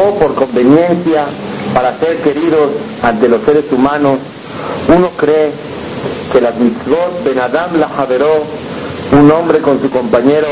o 0.00 0.14
por 0.18 0.34
conveniencia 0.34 1.26
para 1.74 1.98
ser 1.98 2.18
queridos 2.18 2.70
ante 3.02 3.28
los 3.28 3.42
seres 3.44 3.64
humanos, 3.70 4.18
uno 4.88 5.10
cree 5.16 5.52
que 6.32 6.40
las 6.40 6.56
mitzvot 6.56 7.24
Ben 7.24 7.38
Adam 7.38 7.78
la 7.78 7.88
Javeró, 7.88 8.44
un 9.12 9.30
hombre 9.30 9.60
con 9.60 9.80
su 9.80 9.90
compañero, 9.90 10.48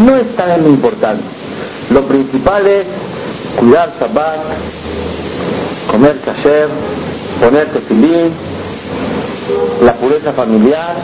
no 0.00 0.16
es 0.16 0.36
tan 0.36 0.66
importante. 0.66 1.24
Lo 1.90 2.06
principal 2.06 2.66
es 2.66 2.86
cuidar 3.58 3.92
Shabbat, 4.00 4.40
comer 5.90 6.20
kasher, 6.20 6.68
poner 7.40 7.66
tefilín, 7.72 8.32
la 9.82 9.92
pureza 9.94 10.32
familiar. 10.32 10.96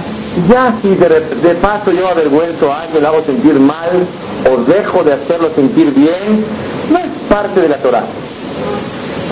Ya 0.48 0.76
si 0.80 0.88
de, 0.94 1.54
paso 1.60 1.90
yo 1.90 2.08
avergüenzo 2.08 2.72
a 2.72 2.82
alguien, 2.82 3.02
lo 3.02 3.08
hago 3.08 3.22
sentir 3.22 3.58
mal 3.58 4.06
o 4.48 4.56
dejo 4.62 5.02
de 5.02 5.12
hacerlo 5.14 5.50
sentir 5.54 5.92
bien, 5.92 6.44
no 6.90 6.98
es 6.98 7.10
parte 7.28 7.60
de 7.60 7.68
la 7.68 7.76
Torah. 7.78 8.04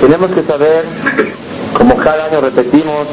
Tenemos 0.01 0.31
que 0.33 0.43
saber, 0.43 0.85
como 1.77 1.97
cada 1.97 2.27
año 2.27 2.41
repetimos, 2.41 3.07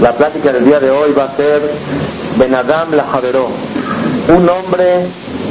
la 0.00 0.12
plática 0.12 0.52
del 0.52 0.64
día 0.64 0.80
de 0.80 0.90
hoy 0.90 1.12
va 1.12 1.24
a 1.24 1.36
ser 1.36 1.62
Benadam 2.38 2.92
la 2.92 3.04
Javeró, 3.04 3.48
un 4.28 4.48
hombre 4.48 5.06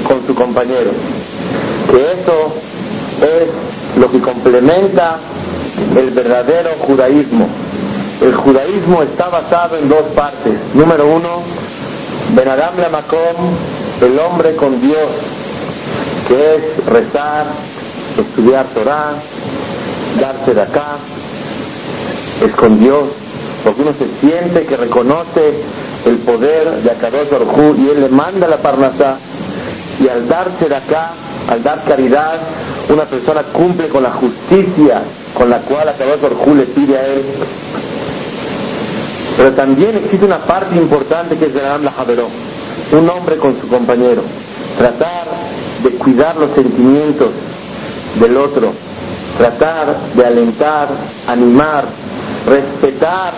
con 0.07 0.25
su 0.25 0.33
compañero. 0.35 0.91
Que 1.91 2.21
eso 2.21 2.53
es 3.21 3.97
lo 3.97 4.11
que 4.11 4.19
complementa 4.19 5.19
el 5.97 6.11
verdadero 6.11 6.71
judaísmo. 6.79 7.47
El 8.21 8.33
judaísmo 8.33 9.03
está 9.03 9.29
basado 9.29 9.77
en 9.77 9.89
dos 9.89 10.03
partes. 10.15 10.53
Número 10.73 11.05
uno, 11.07 11.43
Benadam 12.33 12.77
la 12.77 12.89
Makom, 12.89 13.55
el 14.01 14.19
hombre 14.19 14.55
con 14.55 14.81
Dios, 14.81 15.09
que 16.27 16.55
es 16.55 16.85
rezar, 16.85 17.47
estudiar 18.17 18.67
Torah, 18.73 19.15
darse 20.19 20.53
de 20.53 20.61
acá, 20.61 20.97
es 22.45 22.55
con 22.55 22.79
Dios, 22.79 23.03
porque 23.63 23.81
uno 23.81 23.93
se 23.97 24.27
siente 24.27 24.65
que 24.65 24.77
reconoce 24.77 25.63
el 26.05 26.17
poder 26.19 26.83
de 26.83 26.91
Akadosh 26.91 27.29
Baruj 27.29 27.77
y 27.77 27.89
él 27.89 28.01
le 28.01 28.09
manda 28.09 28.47
la 28.47 28.57
parnasá 28.57 29.17
y 29.99 30.07
al 30.07 30.27
darse 30.27 30.67
de 30.67 30.75
acá, 30.75 31.11
al 31.49 31.63
dar 31.63 31.83
caridad, 31.83 32.39
una 32.89 33.05
persona 33.05 33.43
cumple 33.53 33.89
con 33.89 34.03
la 34.03 34.11
justicia 34.11 35.01
con 35.33 35.49
la 35.49 35.59
cual 35.61 35.89
Akadosh 35.89 36.21
Baruj 36.21 36.47
le 36.55 36.63
pide 36.67 36.97
a 36.97 37.05
él. 37.07 37.23
Pero 39.37 39.51
también 39.53 39.97
existe 39.97 40.25
una 40.25 40.39
parte 40.39 40.75
importante 40.77 41.37
que 41.37 41.47
es 41.47 41.53
de 41.53 41.61
la 41.61 41.91
Javeró, 41.91 42.27
un 42.93 43.09
hombre 43.09 43.37
con 43.37 43.59
su 43.59 43.67
compañero, 43.67 44.21
tratar 44.77 45.27
de 45.83 45.89
cuidar 45.91 46.37
los 46.37 46.51
sentimientos 46.51 47.31
del 48.19 48.37
otro, 48.37 48.71
tratar 49.37 50.13
de 50.15 50.25
alentar, 50.25 50.87
animar, 51.27 51.85
respetar 52.47 53.33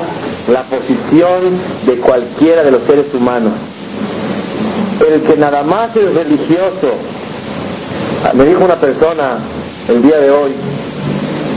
la 0.47 0.63
posición 0.63 1.59
de 1.85 1.97
cualquiera 1.97 2.63
de 2.63 2.71
los 2.71 2.83
seres 2.83 3.07
humanos. 3.13 3.53
El 5.05 5.21
que 5.21 5.37
nada 5.37 5.63
más 5.63 5.95
es 5.95 6.13
religioso, 6.13 6.95
me 8.33 8.45
dijo 8.45 8.65
una 8.65 8.77
persona 8.77 9.37
el 9.87 10.01
día 10.01 10.17
de 10.17 10.31
hoy, 10.31 10.51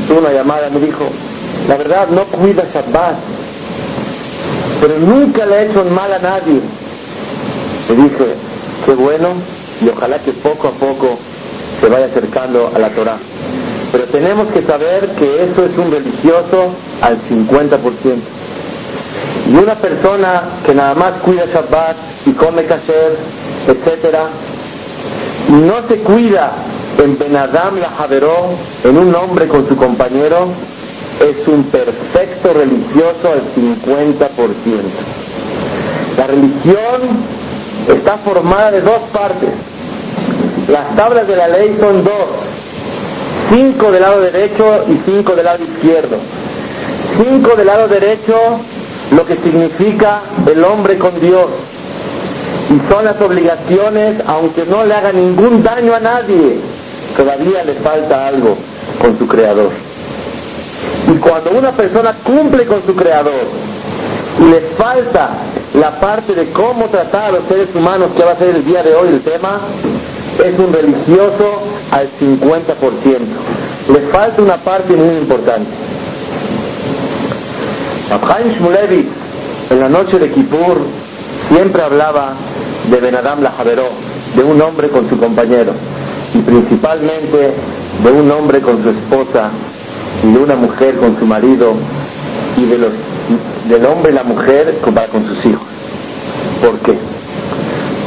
tuvo 0.07 0.21
una 0.21 0.33
llamada, 0.33 0.69
me 0.71 0.81
dijo, 0.81 1.07
la 1.69 1.77
verdad 1.77 2.09
no 2.09 2.25
cuida 2.27 2.65
Shabbat, 2.65 3.17
pero 4.81 4.99
nunca 4.99 5.47
le 5.47 5.55
ha 5.55 5.63
hecho 5.63 5.85
mal 5.85 6.13
a 6.13 6.19
nadie. 6.19 6.61
Le 7.89 7.97
dije, 7.97 8.35
qué 8.85 8.95
bueno, 8.95 9.29
y 9.81 9.89
ojalá 9.89 10.19
que 10.19 10.33
poco 10.33 10.69
a 10.69 10.73
poco 10.73 11.19
se 11.81 11.89
vaya 11.89 12.07
acercando 12.07 12.71
a 12.75 12.79
la 12.79 12.91
Torah. 12.91 13.19
Pero 13.91 14.05
tenemos 14.05 14.51
que 14.53 14.63
saber 14.63 15.11
que 15.19 15.45
eso 15.45 15.65
es 15.65 15.77
un 15.77 15.91
religioso 15.91 16.73
al 17.01 17.19
50%. 17.23 18.40
Y 19.51 19.57
una 19.57 19.75
persona 19.75 20.61
que 20.65 20.73
nada 20.73 20.95
más 20.95 21.15
cuida 21.23 21.45
Shabbat 21.47 21.97
y 22.25 22.33
come 22.35 22.67
kasher, 22.67 23.19
y 25.49 25.53
no 25.53 25.89
se 25.89 25.97
cuida 26.03 26.53
en 27.03 27.19
Benadam 27.19 27.81
la 27.81 27.91
Javeró, 27.91 28.51
en 28.85 28.97
un 28.97 29.13
hombre 29.13 29.49
con 29.49 29.67
su 29.67 29.75
compañero, 29.75 30.51
es 31.21 31.49
un 31.49 31.65
perfecto 31.65 32.53
religioso 32.53 33.33
al 33.33 33.53
50%. 33.57 34.29
La 36.17 36.27
religión 36.29 37.25
está 37.89 38.19
formada 38.19 38.71
de 38.71 38.83
dos 38.83 39.01
partes. 39.13 39.51
Las 40.69 40.95
tablas 40.95 41.27
de 41.27 41.35
la 41.35 41.49
ley 41.49 41.75
son 41.75 42.05
dos, 42.05 42.39
cinco 43.51 43.91
del 43.91 44.03
lado 44.03 44.21
derecho 44.21 44.85
y 44.89 45.01
cinco 45.11 45.35
del 45.35 45.47
lado 45.47 45.65
izquierdo. 45.65 46.19
Cinco 47.17 47.57
del 47.57 47.67
lado 47.67 47.89
derecho, 47.89 48.61
lo 49.11 49.27
que 49.27 49.37
significa 49.37 50.23
el 50.47 50.65
hombre 50.65 50.99
con 50.99 51.19
Dios. 51.21 51.47
y 52.71 52.79
son 52.89 53.05
las 53.05 53.21
obligaciones, 53.21 54.23
aunque 54.27 54.65
no 54.65 54.85
le 54.85 54.95
haga 54.95 55.13
ningún 55.13 55.61
daño 55.61 55.93
a 55.93 55.99
nadie, 55.99 56.61
todavía 57.17 57.65
le 57.65 57.75
falta 57.75 58.29
algo 58.29 58.57
con 59.01 59.19
su 59.19 59.27
creador. 59.27 59.73
Y 61.13 61.19
cuando 61.19 61.51
una 61.51 61.73
persona 61.73 62.19
cumple 62.23 62.67
con 62.67 62.87
su 62.87 62.95
creador 62.95 63.49
y 64.41 64.45
le 64.45 64.61
falta 64.79 65.31
la 65.75 65.99
parte 65.99 66.33
de 66.35 66.53
cómo 66.53 66.87
tratar 66.87 67.25
a 67.25 67.33
los 67.33 67.49
seres 67.49 67.75
humanos, 67.75 68.13
que 68.17 68.25
va 68.25 68.33
a 68.33 68.37
ser 68.37 68.55
el 68.55 68.65
día 68.65 68.85
de 68.85 68.95
hoy 68.95 69.09
el 69.09 69.23
tema, 69.23 69.63
es 70.45 70.59
un 70.59 70.73
religioso 70.73 71.63
al 71.91 72.09
50%. 72.21 73.93
Le 73.93 74.01
falta 74.13 74.43
una 74.43 74.59
parte 74.59 74.95
muy 74.95 75.17
importante. 75.17 75.90
Abhaim 78.11 78.55
Shmulevitz, 78.55 79.13
en 79.71 79.81
la 79.81 79.89
noche 79.89 80.19
de 80.19 80.31
Kippur, 80.33 80.85
siempre 81.49 81.81
hablaba 81.81 82.35
de 82.91 83.01
Benadam 83.01 83.41
Lajaveró, 83.41 83.91
de 84.35 84.43
un 84.43 84.61
hombre 84.61 84.89
con 84.89 85.09
su 85.09 85.17
compañero, 85.17 85.73
y 86.35 86.39
principalmente 86.39 87.55
de 88.03 88.11
un 88.11 88.29
hombre 88.33 88.61
con 88.63 88.83
su 88.83 88.91
esposa, 88.91 89.51
y 90.25 90.33
de 90.33 90.39
una 90.39 90.57
mujer 90.57 90.97
con 90.97 91.17
su 91.21 91.25
marido, 91.25 91.75
y 92.57 92.65
de 92.67 92.79
los, 92.79 92.91
del 93.69 93.87
hombre 93.87 94.11
y 94.11 94.15
la 94.17 94.25
mujer 94.25 94.79
para 94.93 95.07
con 95.07 95.25
sus 95.27 95.47
hijos. 95.47 95.67
¿Por 96.61 96.79
qué? 96.81 96.99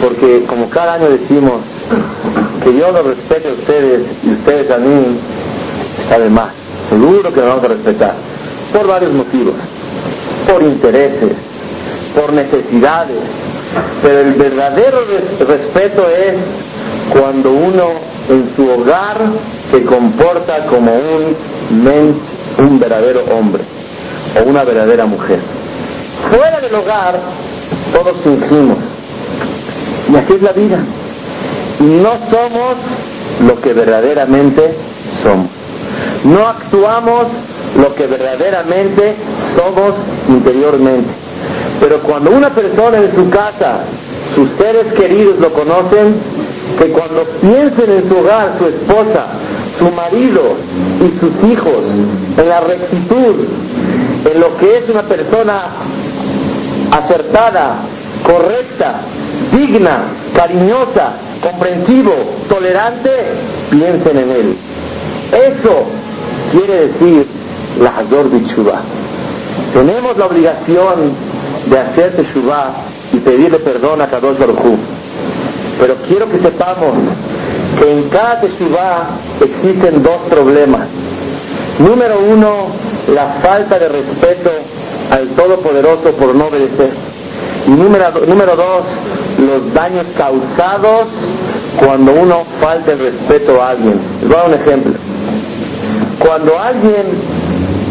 Porque 0.02 0.44
como 0.46 0.70
cada 0.70 0.96
año 0.96 1.10
decimos 1.10 1.62
que 2.62 2.78
yo 2.78 2.92
los 2.92 3.06
respete 3.06 3.50
a 3.50 3.54
ustedes 3.54 4.02
y 4.22 4.32
ustedes 4.32 4.70
a 4.70 4.78
mí, 4.78 5.18
está 6.04 6.20
de 6.20 6.30
más. 6.30 6.50
Seguro 6.90 7.32
que 7.32 7.40
nos 7.40 7.50
vamos 7.50 7.64
a 7.64 7.68
respetar. 7.70 8.16
Por 8.74 8.88
varios 8.88 9.14
motivos. 9.14 9.56
Por 10.48 10.64
intereses, 10.64 11.32
por 12.16 12.34
necesidades. 12.34 13.18
Pero 14.02 14.20
el 14.20 14.34
verdadero 14.34 15.00
respeto 15.48 16.08
es 16.10 16.38
cuando 17.12 17.52
uno 17.52 18.14
en 18.30 18.56
su 18.56 18.70
hogar 18.70 19.18
se 19.72 19.84
comporta 19.84 20.68
como 20.68 20.94
un 20.94 21.84
mensch, 21.84 22.22
un 22.60 22.80
verdadero 22.80 23.24
hombre 23.32 23.64
o 24.40 24.50
una 24.50 24.64
verdadera 24.64 25.06
mujer. 25.06 25.40
Fuera 26.30 26.60
del 26.62 26.74
hogar, 26.76 27.20
todos 27.94 28.18
fingimos. 28.22 28.78
Y 30.12 30.16
así 30.16 30.34
es 30.36 30.42
la 30.42 30.52
vida. 30.52 30.80
No 31.80 32.12
somos 32.32 32.76
lo 33.42 33.60
que 33.62 33.74
verdaderamente 33.74 34.76
somos. 35.24 35.63
No 36.24 36.48
actuamos 36.48 37.28
lo 37.78 37.94
que 37.96 38.08
verdaderamente 38.08 39.16
somos 39.56 39.96
interiormente. 40.30 41.12
Pero 41.80 42.02
cuando 42.02 42.32
una 42.32 42.50
persona 42.50 43.00
en 43.00 43.16
su 43.16 43.30
casa, 43.30 43.82
sus 44.34 44.50
seres 44.58 44.94
queridos 44.94 45.40
lo 45.40 45.52
conocen, 45.52 46.16
que 46.80 46.90
cuando 46.90 47.24
piensen 47.42 47.92
en 47.92 48.10
su 48.10 48.18
hogar, 48.18 48.58
su 48.58 48.68
esposa, 48.68 49.26
su 49.78 49.90
marido 49.92 50.56
y 51.06 51.20
sus 51.20 51.52
hijos, 51.52 51.86
en 52.38 52.50
la 52.50 52.62
rectitud, 52.62 53.46
en 54.32 54.40
lo 54.40 54.58
que 54.58 54.78
es 54.78 54.90
una 54.90 55.04
persona 55.04 55.64
acertada, 56.92 57.80
correcta, 58.24 59.02
digna, 59.52 60.04
cariñosa, 60.34 61.14
comprensivo, 61.42 62.14
tolerante, 62.48 63.10
piensen 63.70 64.18
en 64.18 64.32
él. 64.32 64.58
Eso 65.32 65.86
quiere 66.54 66.88
decir 66.88 67.26
la 67.82 67.90
Hazor 67.90 68.30
Bichubá. 68.30 68.82
Tenemos 69.74 70.16
la 70.18 70.28
obligación 70.28 71.14
de 71.66 71.80
hacer 71.80 72.16
Teshuvah 72.16 72.74
y 73.12 73.18
pedirle 73.18 73.60
perdón 73.60 74.02
a 74.02 74.08
Kadosh 74.08 74.38
Baruj 74.38 74.60
Pero 75.80 75.96
quiero 76.08 76.30
que 76.30 76.40
sepamos 76.40 76.94
que 77.80 77.92
en 77.92 78.10
cada 78.10 78.40
Teshuvah 78.42 79.18
existen 79.42 80.04
dos 80.04 80.22
problemas. 80.30 80.88
Número 81.80 82.20
uno, 82.20 82.68
la 83.08 83.40
falta 83.42 83.80
de 83.80 83.90
respeto 83.90 84.52
al 85.10 85.30
Todopoderoso 85.30 86.12
por 86.12 86.36
no 86.36 86.48
obedecer. 86.48 86.92
Y 87.66 87.72
número, 87.72 88.12
número 88.28 88.56
dos, 88.56 88.84
los 89.40 89.74
daños 89.74 90.06
causados 90.16 91.08
cuando 91.84 92.12
uno 92.14 92.44
falta 92.62 92.92
el 92.92 93.00
respeto 93.00 93.62
a 93.62 93.70
alguien. 93.70 94.00
Les 94.22 94.30
voy 94.30 94.38
a 94.38 94.42
dar 94.42 94.48
un 94.50 94.62
ejemplo. 94.62 95.13
Cuando 96.24 96.58
alguien, 96.58 97.06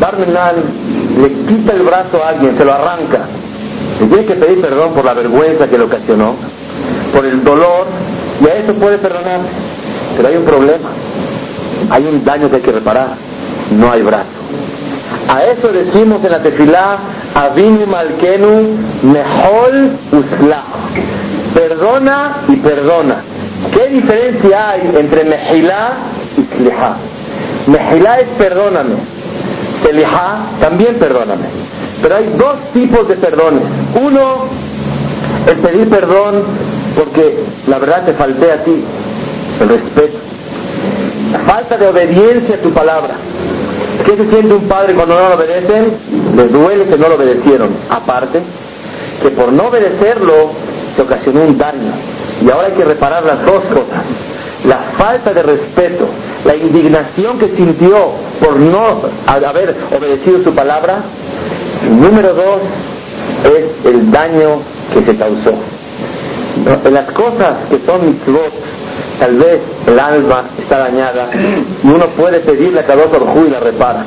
Barmenan, 0.00 0.54
le 1.20 1.32
quita 1.46 1.74
el 1.74 1.82
brazo 1.82 2.24
a 2.24 2.30
alguien, 2.30 2.56
se 2.56 2.64
lo 2.64 2.72
arranca, 2.72 3.26
le 4.00 4.06
tiene 4.06 4.24
que 4.24 4.34
pedir 4.36 4.60
perdón 4.60 4.94
por 4.94 5.04
la 5.04 5.12
vergüenza 5.12 5.68
que 5.68 5.76
le 5.76 5.84
ocasionó, 5.84 6.34
por 7.12 7.26
el 7.26 7.44
dolor, 7.44 7.86
y 8.40 8.48
a 8.48 8.54
eso 8.54 8.74
puede 8.74 8.98
perdonar. 8.98 9.40
Pero 10.16 10.28
hay 10.28 10.36
un 10.36 10.44
problema. 10.44 10.90
Hay 11.90 12.06
un 12.06 12.24
daño 12.24 12.48
que 12.48 12.56
hay 12.56 12.62
que 12.62 12.72
reparar. 12.72 13.16
No 13.70 13.92
hay 13.92 14.02
brazo. 14.02 14.26
A 15.28 15.42
eso 15.44 15.68
decimos 15.68 16.24
en 16.24 16.32
la 16.32 16.42
tefilá, 16.42 16.98
Avinu 17.34 17.86
Malkenu 17.86 18.76
Mehol 19.02 19.92
Usla. 20.10 20.62
Perdona 21.54 22.44
y 22.48 22.56
perdona. 22.56 23.22
¿Qué 23.72 23.88
diferencia 23.88 24.70
hay 24.70 24.92
entre 24.98 25.24
Mejilá 25.24 25.92
y 26.36 26.56
Slihá? 26.56 26.96
Mejilá 27.66 28.20
es 28.20 28.28
perdóname. 28.38 28.96
Slihá 29.82 30.58
también 30.60 30.96
perdóname. 30.98 31.46
Pero 32.00 32.16
hay 32.16 32.34
dos 32.36 32.72
tipos 32.72 33.08
de 33.08 33.16
perdones. 33.16 33.62
Uno, 33.94 34.48
el 35.46 35.58
pedir 35.58 35.88
perdón 35.88 36.44
porque 36.96 37.44
la 37.66 37.78
verdad 37.78 38.04
te 38.04 38.14
falté 38.14 38.52
a 38.52 38.64
ti, 38.64 38.84
el 39.60 39.68
respeto. 39.68 40.18
Falta 41.46 41.76
de 41.76 41.86
obediencia 41.86 42.56
a 42.56 42.58
tu 42.58 42.72
palabra. 42.72 43.14
¿Qué 44.04 44.16
se 44.16 44.28
siente 44.30 44.54
un 44.54 44.68
padre 44.68 44.94
cuando 44.94 45.14
no 45.14 45.28
lo 45.28 45.34
obedecen? 45.36 45.96
Le 46.36 46.46
duele 46.46 46.84
que 46.86 46.96
no 46.96 47.08
lo 47.08 47.14
obedecieron. 47.14 47.70
Aparte, 47.88 48.40
que 49.22 49.30
por 49.30 49.52
no 49.52 49.68
obedecerlo 49.68 50.50
se 50.96 51.02
ocasionó 51.02 51.42
un 51.42 51.56
daño. 51.56 51.92
Y 52.44 52.50
ahora 52.50 52.68
hay 52.68 52.74
que 52.74 52.84
reparar 52.84 53.24
las 53.24 53.44
dos 53.46 53.62
cosas. 53.64 54.02
La 54.64 54.92
falta 54.96 55.32
de 55.32 55.42
respeto, 55.42 56.06
la 56.44 56.54
indignación 56.54 57.38
que 57.38 57.48
sintió 57.56 58.12
por 58.40 58.58
no 58.58 59.02
haber 59.26 59.76
obedecido 59.96 60.44
su 60.44 60.54
palabra. 60.54 61.02
Número 61.90 62.32
dos 62.34 62.60
es 63.44 63.86
el 63.92 64.10
daño 64.10 64.60
que 64.92 65.04
se 65.04 65.16
causó. 65.16 65.54
En 66.84 66.94
las 66.94 67.10
cosas 67.10 67.66
que 67.70 67.80
son 67.84 68.06
mitzvot, 68.06 68.52
tal 69.18 69.36
vez 69.36 69.60
el 69.86 69.98
alma 69.98 70.50
está 70.58 70.78
dañada 70.78 71.30
y 71.34 71.86
uno 71.86 72.06
puede 72.16 72.40
pedirle 72.40 72.80
a 72.80 72.84
Kadosh 72.84 73.14
Orjú 73.14 73.46
y 73.46 73.50
la 73.50 73.58
repara. 73.58 74.04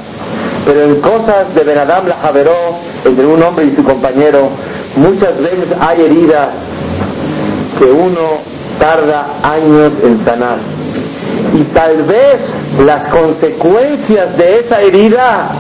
Pero 0.66 0.84
en 0.84 1.02
cosas 1.02 1.54
de 1.54 1.64
Benadam 1.64 2.08
la 2.08 2.16
Javeró, 2.16 2.78
entre 3.04 3.26
un 3.26 3.42
hombre 3.44 3.66
y 3.66 3.76
su 3.76 3.84
compañero, 3.84 4.50
muchas 4.96 5.38
veces 5.38 5.68
hay 5.80 6.02
heridas 6.02 6.48
que 7.78 7.86
uno 7.86 8.55
tarda 8.80 9.40
años 9.44 9.92
en 10.04 10.26
sanar. 10.26 10.58
Y 11.54 11.64
tal 11.74 12.04
vez 12.04 12.38
las 12.86 13.08
consecuencias 13.10 14.38
de 14.38 14.60
esa 14.60 14.82
herida 14.82 15.52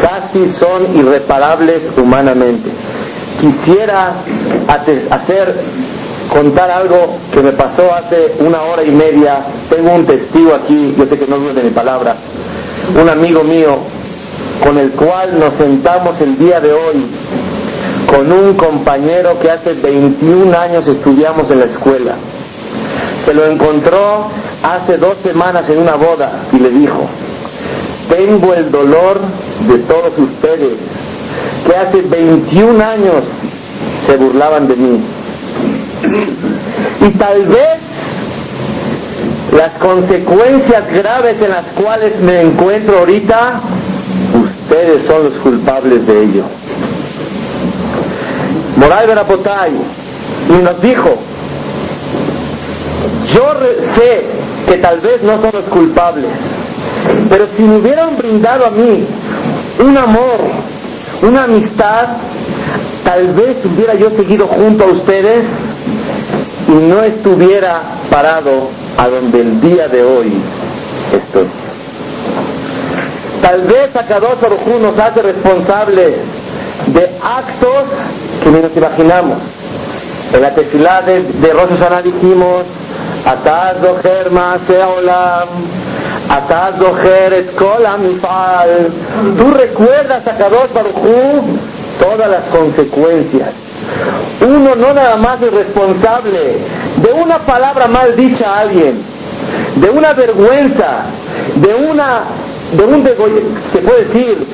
casi 0.00 0.48
son 0.50 0.96
irreparables 0.96 1.82
humanamente. 1.96 2.70
Quisiera 3.40 4.16
hacer 5.10 5.64
contar 6.32 6.70
algo 6.70 7.18
que 7.32 7.42
me 7.42 7.52
pasó 7.52 7.94
hace 7.94 8.34
una 8.40 8.62
hora 8.62 8.82
y 8.84 8.92
media. 8.92 9.46
Tengo 9.70 9.94
un 9.94 10.06
testigo 10.06 10.54
aquí, 10.54 10.94
yo 10.96 11.06
sé 11.06 11.18
que 11.18 11.26
no 11.26 11.38
de 11.38 11.62
mi 11.62 11.70
palabra, 11.70 12.16
un 13.00 13.08
amigo 13.08 13.42
mío 13.42 13.78
con 14.64 14.76
el 14.76 14.90
cual 14.92 15.38
nos 15.38 15.54
sentamos 15.54 16.20
el 16.20 16.38
día 16.38 16.60
de 16.60 16.72
hoy 16.72 17.06
con 18.10 18.32
un 18.32 18.54
compañero 18.54 19.38
que 19.38 19.50
hace 19.50 19.74
21 19.74 20.58
años 20.58 20.88
estudiamos 20.88 21.50
en 21.50 21.60
la 21.60 21.66
escuela. 21.66 22.14
Se 23.24 23.34
lo 23.34 23.46
encontró 23.46 24.28
hace 24.62 24.96
dos 24.96 25.18
semanas 25.22 25.68
en 25.68 25.78
una 25.78 25.94
boda 25.94 26.46
y 26.52 26.58
le 26.58 26.70
dijo, 26.70 27.06
tengo 28.08 28.54
el 28.54 28.70
dolor 28.70 29.20
de 29.68 29.78
todos 29.80 30.18
ustedes 30.18 30.78
que 31.66 31.76
hace 31.76 32.00
21 32.02 32.82
años 32.82 33.22
se 34.06 34.16
burlaban 34.16 34.66
de 34.66 34.76
mí 34.76 35.00
y 37.00 37.10
tal 37.18 37.46
vez 37.46 37.78
las 39.52 39.78
consecuencias 39.78 40.90
graves 40.92 41.36
en 41.42 41.50
las 41.50 41.66
cuales 41.80 42.20
me 42.20 42.40
encuentro 42.42 42.98
ahorita, 42.98 43.60
ustedes 44.34 45.06
son 45.06 45.24
los 45.24 45.34
culpables 45.42 46.06
de 46.06 46.22
ello. 46.22 46.44
Moray 48.78 49.06
Berapotay 49.08 49.72
y 50.48 50.62
nos 50.62 50.80
dijo, 50.80 51.18
yo 53.34 53.42
sé 53.96 54.24
que 54.68 54.76
tal 54.76 55.00
vez 55.00 55.22
no 55.22 55.32
son 55.42 55.50
los 55.52 55.64
culpables, 55.64 56.30
pero 57.28 57.48
si 57.56 57.62
me 57.64 57.78
hubieran 57.78 58.16
brindado 58.16 58.66
a 58.66 58.70
mí 58.70 59.04
un 59.80 59.96
amor, 59.96 60.40
una 61.22 61.44
amistad, 61.44 62.18
tal 63.04 63.32
vez 63.34 63.56
hubiera 63.64 63.94
yo 63.94 64.10
seguido 64.10 64.46
junto 64.46 64.84
a 64.84 64.88
ustedes 64.88 65.44
y 66.68 66.72
no 66.72 67.02
estuviera 67.02 67.82
parado 68.10 68.70
a 68.96 69.08
donde 69.08 69.40
el 69.40 69.60
día 69.60 69.88
de 69.88 70.04
hoy 70.04 70.32
estoy. 71.12 71.48
Tal 73.42 73.62
vez 73.62 73.96
Akadosh 73.96 74.40
Baruj 74.40 74.80
nos 74.80 74.98
hace 74.98 75.22
responsables 75.22 76.37
de 76.86 77.10
actos 77.22 78.14
que 78.42 78.50
ni 78.50 78.60
nos 78.60 78.76
imaginamos. 78.76 79.38
En 80.32 80.42
la 80.42 80.54
tefilá 80.54 81.02
de, 81.02 81.22
de 81.22 81.52
Rosh 81.52 81.70
Hashanah 81.70 82.02
dijimos, 82.02 82.64
Ataz 83.24 83.80
doher 83.80 84.28
olam, 84.28 85.48
Ataz 86.28 86.78
doher 86.78 87.32
et. 87.32 87.50
Tú 89.38 89.50
recuerdas 89.50 90.26
a 90.26 90.36
Kadosh 90.36 90.72
Baruj 90.72 91.44
todas 91.98 92.30
las 92.30 92.44
consecuencias. 92.44 93.50
Uno 94.40 94.74
no 94.74 94.92
nada 94.92 95.16
más 95.16 95.42
es 95.42 95.52
responsable 95.52 96.58
de 97.02 97.12
una 97.12 97.38
palabra 97.40 97.88
mal 97.88 98.14
dicha 98.16 98.46
a 98.46 98.60
alguien, 98.60 99.02
de 99.76 99.90
una 99.90 100.12
vergüenza, 100.12 101.06
de 101.56 101.74
una, 101.74 102.22
de 102.72 102.84
un 102.84 103.04
se 103.72 103.78
puede 103.80 104.04
decir, 104.04 104.46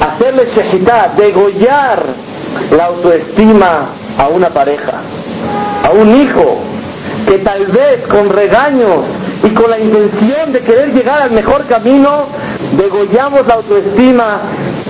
hacerle 0.00 0.48
shehitá, 0.54 1.12
degollar 1.16 2.02
la 2.70 2.86
autoestima 2.86 3.88
a 4.18 4.28
una 4.28 4.50
pareja, 4.50 5.00
a 5.84 5.90
un 5.90 6.14
hijo, 6.14 6.60
que 7.26 7.38
tal 7.38 7.66
vez 7.66 8.06
con 8.08 8.28
regaños 8.28 9.04
y 9.42 9.50
con 9.50 9.70
la 9.70 9.78
intención 9.78 10.52
de 10.52 10.60
querer 10.60 10.92
llegar 10.92 11.22
al 11.22 11.30
mejor 11.30 11.66
camino, 11.66 12.26
degollamos 12.76 13.46
la 13.46 13.54
autoestima 13.54 14.40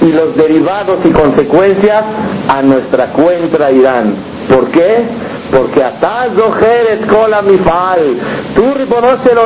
y 0.00 0.12
los 0.12 0.36
derivados 0.36 1.04
y 1.04 1.10
consecuencias 1.10 2.04
a 2.48 2.62
nuestra 2.62 3.12
cuenta 3.12 3.70
irán. 3.70 4.14
¿Por 4.48 4.70
qué? 4.70 5.04
Porque 5.52 5.84
ataz 5.84 6.30
cola 7.08 7.42
mifal, 7.42 8.18
tú 8.54 8.74
ribonos 8.74 9.24
el 9.26 9.38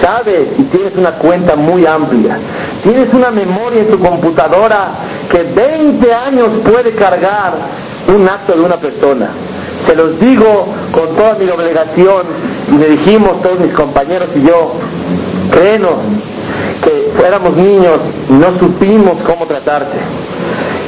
sabes 0.00 0.48
y 0.58 0.62
tienes 0.64 0.96
una 0.96 1.12
cuenta 1.12 1.56
muy 1.56 1.86
amplia, 1.86 2.38
tienes 2.82 3.12
una 3.12 3.30
memoria 3.30 3.82
en 3.82 3.90
tu 3.90 3.98
computadora 3.98 5.26
que 5.30 5.42
20 5.42 6.12
años 6.12 6.48
puede 6.64 6.94
cargar 6.94 7.54
un 8.08 8.28
acto 8.28 8.54
de 8.54 8.60
una 8.60 8.76
persona. 8.76 9.30
Se 9.86 9.94
los 9.94 10.18
digo 10.20 10.66
con 10.92 11.16
toda 11.16 11.34
mi 11.34 11.48
obligación 11.48 12.22
y 12.68 12.72
me 12.72 12.86
dijimos 12.86 13.42
todos 13.42 13.60
mis 13.60 13.72
compañeros 13.72 14.28
y 14.34 14.42
yo, 14.42 14.74
créenos 15.50 15.94
que 16.82 17.26
éramos 17.26 17.56
niños 17.56 17.98
y 18.28 18.32
no 18.32 18.58
supimos 18.58 19.22
cómo 19.26 19.46
tratarte. 19.46 19.98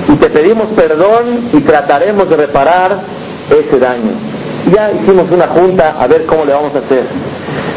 Y 0.09 0.17
te 0.17 0.31
pedimos 0.31 0.69
perdón 0.75 1.51
y 1.53 1.61
trataremos 1.61 2.29
de 2.29 2.37
reparar 2.37 3.03
ese 3.51 3.79
daño. 3.79 4.13
Ya 4.71 4.93
hicimos 4.93 5.31
una 5.31 5.49
junta 5.49 5.97
a 5.99 6.07
ver 6.07 6.27
cómo 6.27 6.45
le 6.45 6.53
vamos 6.53 6.75
a 6.75 6.79
hacer. 6.79 7.07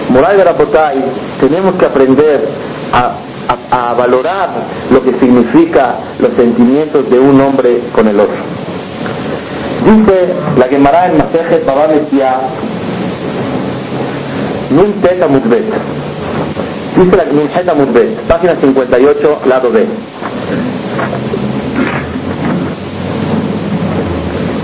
Moral 0.09 0.37
de 0.37 0.43
Rapotay, 0.43 1.03
tenemos 1.39 1.73
que 1.73 1.85
aprender 1.85 2.47
a, 2.93 3.15
a, 3.71 3.93
valorar 3.93 4.49
lo 4.91 5.03
que 5.03 5.13
significa 5.19 5.95
los 6.19 6.33
sentimientos 6.33 7.09
de 7.09 7.19
un 7.19 7.41
hombre 7.41 7.81
con 7.93 8.07
el 8.07 8.19
otro. 8.19 8.37
Dice 9.85 10.33
la 10.57 10.67
Gemara 10.67 11.07
en 11.07 11.17
Masejet 11.17 11.65
Baba 11.65 11.87
Metia, 11.87 12.39
Nun 14.69 14.93
Teta 15.01 15.27
Mutbet. 15.27 15.65
Dice 16.95 17.17
la 17.17 17.25
Nun 17.25 17.77
Mutbet, 17.77 18.19
página 18.27 18.55
58, 18.61 19.39
lado 19.47 19.71
B. 19.71 19.85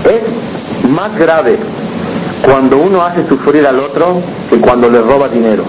Es 0.04 0.88
más 0.88 1.16
grave 1.18 1.58
cuando 2.44 2.78
uno 2.78 3.02
hace 3.02 3.26
sufrir 3.28 3.66
al 3.66 3.78
otro 3.78 4.20
que 4.50 4.58
cuando 4.58 4.88
le 4.88 5.00
roba 5.00 5.28
dinero. 5.28 5.64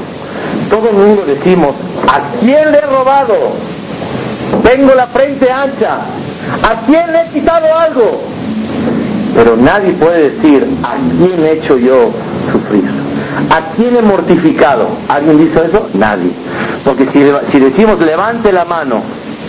Todo 0.69 0.89
el 0.89 0.95
mundo 0.95 1.23
decimos, 1.25 1.71
¿a 2.11 2.39
quién 2.39 2.71
le 2.71 2.77
he 2.77 2.87
robado? 2.87 3.33
Tengo 4.63 4.93
la 4.95 5.07
frente 5.07 5.51
ancha. 5.51 5.99
¿A 6.61 6.85
quién 6.85 7.11
le 7.11 7.21
he 7.21 7.27
quitado 7.29 7.65
algo? 7.77 8.21
Pero 9.35 9.55
nadie 9.57 9.93
puede 9.93 10.31
decir, 10.31 10.67
¿a 10.83 10.95
quién 11.17 11.43
he 11.43 11.51
hecho 11.53 11.77
yo 11.77 12.11
sufrir? 12.51 12.83
¿A 13.49 13.73
quién 13.75 13.95
he 13.95 14.01
mortificado? 14.01 14.89
¿Alguien 15.07 15.37
dice 15.37 15.65
eso? 15.65 15.89
Nadie. 15.93 16.31
Porque 16.83 17.07
si, 17.11 17.25
si 17.51 17.59
decimos 17.59 17.99
levante 17.99 18.51
la 18.51 18.65
mano, 18.65 19.01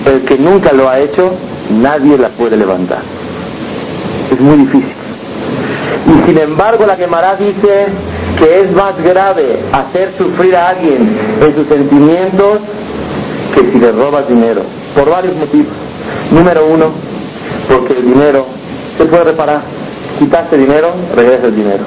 el 0.06 0.24
que 0.24 0.38
nunca 0.38 0.72
lo 0.72 0.88
ha 0.88 0.98
hecho, 0.98 1.34
nadie 1.70 2.16
la 2.16 2.30
puede 2.30 2.56
levantar. 2.56 3.02
Es 4.30 4.40
muy 4.40 4.56
difícil. 4.56 5.03
Y 6.06 6.26
sin 6.26 6.38
embargo 6.38 6.86
la 6.86 6.96
Gemara 6.96 7.36
dice 7.36 7.86
que 8.38 8.60
es 8.60 8.72
más 8.72 8.96
grave 9.02 9.60
hacer 9.72 10.14
sufrir 10.18 10.56
a 10.56 10.70
alguien 10.70 11.16
en 11.40 11.54
sus 11.54 11.66
sentimientos 11.68 12.60
que 13.54 13.70
si 13.70 13.78
le 13.78 13.92
robas 13.92 14.28
dinero. 14.28 14.62
Por 14.94 15.10
varios 15.10 15.36
motivos. 15.36 15.72
Número 16.30 16.66
uno, 16.66 16.92
porque 17.68 17.94
el 17.94 18.06
dinero 18.06 18.46
se 18.98 19.04
puede 19.06 19.24
reparar. 19.24 19.62
Quitaste 20.18 20.56
dinero, 20.56 20.92
regresa 21.14 21.46
el 21.46 21.56
dinero. 21.56 21.84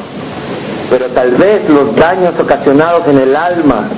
Pero 0.90 1.08
tal 1.08 1.32
vez 1.32 1.70
los 1.70 1.96
daños 1.96 2.34
ocasionados 2.40 3.08
en 3.08 3.18
el 3.18 3.36
alma, 3.36 3.90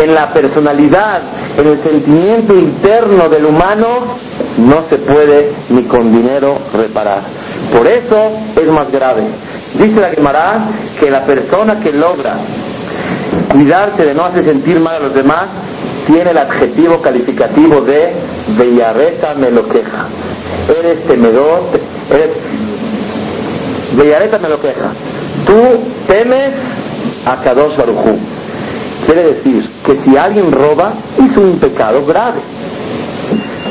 en 0.00 0.14
la 0.14 0.32
personalidad, 0.32 1.22
en 1.56 1.68
el 1.68 1.82
sentimiento 1.82 2.54
interno 2.54 3.28
del 3.28 3.46
humano, 3.46 4.18
no 4.58 4.84
se 4.88 4.98
puede 4.98 5.52
ni 5.70 5.84
con 5.84 6.12
dinero 6.12 6.58
reparar. 6.74 7.39
Por 7.74 7.86
eso 7.86 8.32
es 8.56 8.66
más 8.68 8.90
grave. 8.90 9.22
Dice 9.74 10.00
la 10.00 10.08
Gemara 10.08 10.68
que 10.98 11.10
la 11.10 11.24
persona 11.24 11.78
que 11.80 11.92
logra 11.92 12.36
cuidarse 13.52 14.04
de 14.04 14.14
no 14.14 14.24
hacer 14.24 14.44
sentir 14.44 14.80
mal 14.80 14.96
a 14.96 14.98
los 15.00 15.14
demás 15.14 15.46
tiene 16.06 16.30
el 16.30 16.38
adjetivo 16.38 17.00
calificativo 17.00 17.80
de 17.82 18.12
Bellareta 18.58 19.34
me 19.34 19.50
lo 19.50 19.68
queja. 19.68 20.08
Eres 20.68 21.06
temedor, 21.06 21.62
eres 22.10 22.30
Bellareta 23.96 24.38
me 24.38 24.48
lo 24.48 24.60
queja. 24.60 24.92
Tú 25.46 25.80
temes 26.06 26.50
a 27.26 27.36
Kadosh 27.42 27.76
Barujú. 27.76 28.18
Quiere 29.06 29.34
decir 29.34 29.68
que 29.84 29.96
si 30.02 30.16
alguien 30.16 30.52
roba, 30.52 30.94
hizo 31.18 31.40
un 31.40 31.58
pecado 31.58 32.04
grave. 32.06 32.40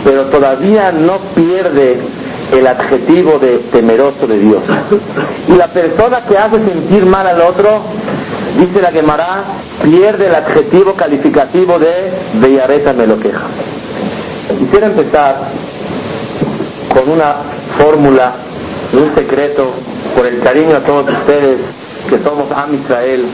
Pero 0.03 0.25
todavía 0.25 0.91
no 0.91 1.19
pierde 1.35 1.99
el 2.51 2.67
adjetivo 2.67 3.39
de 3.39 3.59
temeroso 3.71 4.27
de 4.27 4.39
Dios. 4.39 4.63
Y 5.47 5.53
la 5.53 5.67
persona 5.67 6.25
que 6.25 6.37
hace 6.37 6.55
sentir 6.55 7.05
mal 7.05 7.27
al 7.27 7.41
otro, 7.41 7.81
dice 8.57 8.81
la 8.81 8.91
Gemara, 8.91 9.43
pierde 9.83 10.27
el 10.27 10.35
adjetivo 10.35 10.93
calificativo 10.93 11.77
de 11.79 12.11
Bellareta 12.35 12.93
me 12.93 13.07
lo 13.07 13.19
queja. 13.19 13.47
Quisiera 14.57 14.87
empezar 14.87 15.49
con 16.93 17.09
una 17.09 17.35
fórmula, 17.77 18.33
un 18.93 19.15
secreto, 19.15 19.73
por 20.15 20.25
el 20.25 20.39
cariño 20.39 20.77
a 20.77 20.79
todos 20.83 21.07
ustedes 21.09 21.59
que 22.09 22.19
somos 22.19 22.51
Am 22.51 22.73
Israel. 22.73 23.25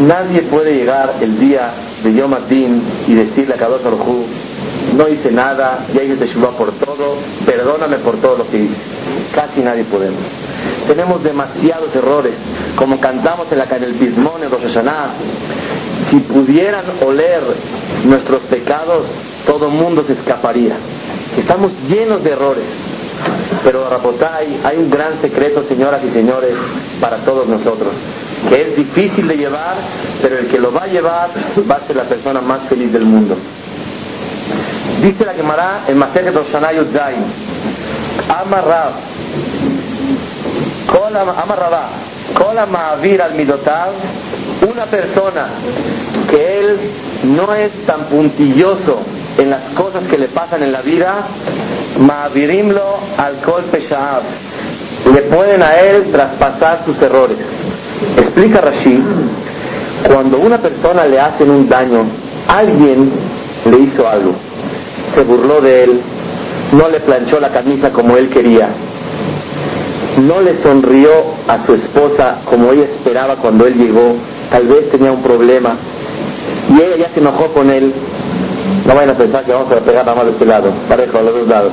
Nadie 0.00 0.42
puede 0.42 0.74
llegar 0.74 1.14
el 1.20 1.38
día 1.38 1.72
de 2.02 2.14
Yom 2.14 2.32
Adin 2.34 2.82
y 3.06 3.14
decirle 3.14 3.54
a 3.54 3.58
Kadosh 3.58 3.82
Baruj 3.82 4.26
no 4.96 5.08
hice 5.08 5.30
nada, 5.30 5.86
ya 5.92 6.02
hice 6.02 6.16
Teshuvah 6.16 6.56
por 6.56 6.72
todo, 6.72 7.16
perdóname 7.44 7.98
por 7.98 8.16
todo 8.20 8.38
lo 8.38 8.48
que 8.48 8.58
hice. 8.58 8.76
Casi 9.34 9.60
nadie 9.60 9.84
podemos. 9.84 10.20
Tenemos 10.86 11.22
demasiados 11.22 11.94
errores, 11.94 12.34
como 12.76 12.98
cantamos 12.98 13.46
en, 13.52 13.58
la, 13.58 13.64
en 13.64 13.84
el 13.84 13.94
Pismón, 13.94 14.42
en 14.42 14.50
Rosh. 14.50 14.76
Si 16.08 16.18
pudieran 16.20 16.84
oler 17.06 17.42
nuestros 18.04 18.42
pecados, 18.44 19.08
todo 19.46 19.68
mundo 19.68 20.04
se 20.06 20.14
escaparía. 20.14 20.76
Estamos 21.36 21.72
llenos 21.88 22.24
de 22.24 22.30
errores. 22.30 22.66
Pero 23.64 23.88
Rapotay, 23.90 24.60
hay 24.64 24.76
un 24.78 24.90
gran 24.90 25.20
secreto, 25.20 25.64
señoras 25.64 26.02
y 26.04 26.10
señores, 26.10 26.54
para 27.00 27.18
todos 27.18 27.46
nosotros, 27.48 27.92
que 28.48 28.62
es 28.62 28.76
difícil 28.76 29.26
de 29.26 29.36
llevar, 29.36 29.76
pero 30.22 30.38
el 30.38 30.46
que 30.46 30.58
lo 30.58 30.72
va 30.72 30.82
a 30.82 30.86
llevar 30.86 31.30
va 31.70 31.74
a 31.76 31.86
ser 31.86 31.96
la 31.96 32.04
persona 32.04 32.40
más 32.40 32.62
feliz 32.68 32.92
del 32.92 33.04
mundo. 33.04 33.36
Dice 35.02 35.24
la 35.24 35.34
Gemara 35.34 35.84
en 35.86 35.96
Masejet 35.96 36.34
Roshanay 36.34 36.76
Yudzain, 36.76 37.24
Amarrab, 38.28 38.92
Amarrabá, 41.36 41.90
Kola 42.34 42.66
Ma'avir 42.66 43.22
al 43.22 43.34
Midotav, 43.34 43.92
una 44.68 44.86
persona 44.86 45.48
que 46.30 46.58
él 46.58 46.78
no 47.24 47.54
es 47.54 47.86
tan 47.86 48.04
puntilloso 48.04 49.00
en 49.38 49.50
las 49.50 49.70
cosas 49.70 50.06
que 50.08 50.18
le 50.18 50.28
pasan 50.28 50.62
en 50.62 50.72
la 50.72 50.82
vida, 50.82 51.26
Ma'avirimlo 51.98 52.98
al 53.16 53.36
Kol 53.40 53.64
Peshaab, 53.64 54.22
le 55.14 55.22
pueden 55.22 55.62
a 55.62 55.76
él 55.76 56.10
traspasar 56.10 56.84
sus 56.84 57.00
errores. 57.00 57.38
Explica 58.16 58.60
Rashid, 58.60 59.00
cuando 60.12 60.38
una 60.38 60.58
persona 60.58 61.06
le 61.06 61.20
hacen 61.20 61.50
un 61.50 61.68
daño, 61.68 62.06
alguien 62.48 63.10
le 63.64 63.78
hizo 63.78 64.08
algo 64.08 64.34
se 65.14 65.24
burló 65.24 65.60
de 65.60 65.84
él, 65.84 66.00
no 66.72 66.88
le 66.88 67.00
planchó 67.00 67.40
la 67.40 67.50
camisa 67.50 67.90
como 67.90 68.16
él 68.16 68.28
quería. 68.28 68.68
no 70.18 70.40
le 70.40 70.60
sonrió 70.62 71.10
a 71.46 71.64
su 71.64 71.74
esposa 71.74 72.40
como 72.44 72.72
ella 72.72 72.84
esperaba 72.84 73.36
cuando 73.36 73.66
él 73.66 73.74
llegó, 73.74 74.16
tal 74.50 74.66
vez 74.66 74.90
tenía 74.90 75.12
un 75.12 75.22
problema, 75.22 75.76
y 76.70 76.82
ella 76.82 77.06
ya 77.06 77.14
se 77.14 77.20
enojó 77.20 77.52
con 77.52 77.70
él, 77.70 77.92
no 78.84 78.94
vayan 78.94 79.10
a 79.10 79.18
pensar 79.18 79.44
que 79.44 79.52
vamos 79.52 79.70
a 79.70 79.80
pegar 79.80 80.04
nada 80.04 80.16
más 80.16 80.24
de 80.26 80.32
este 80.32 80.44
lado, 80.44 80.72
parejo 80.88 81.18
a 81.18 81.22
los 81.22 81.34
dos 81.34 81.48
lados. 81.48 81.72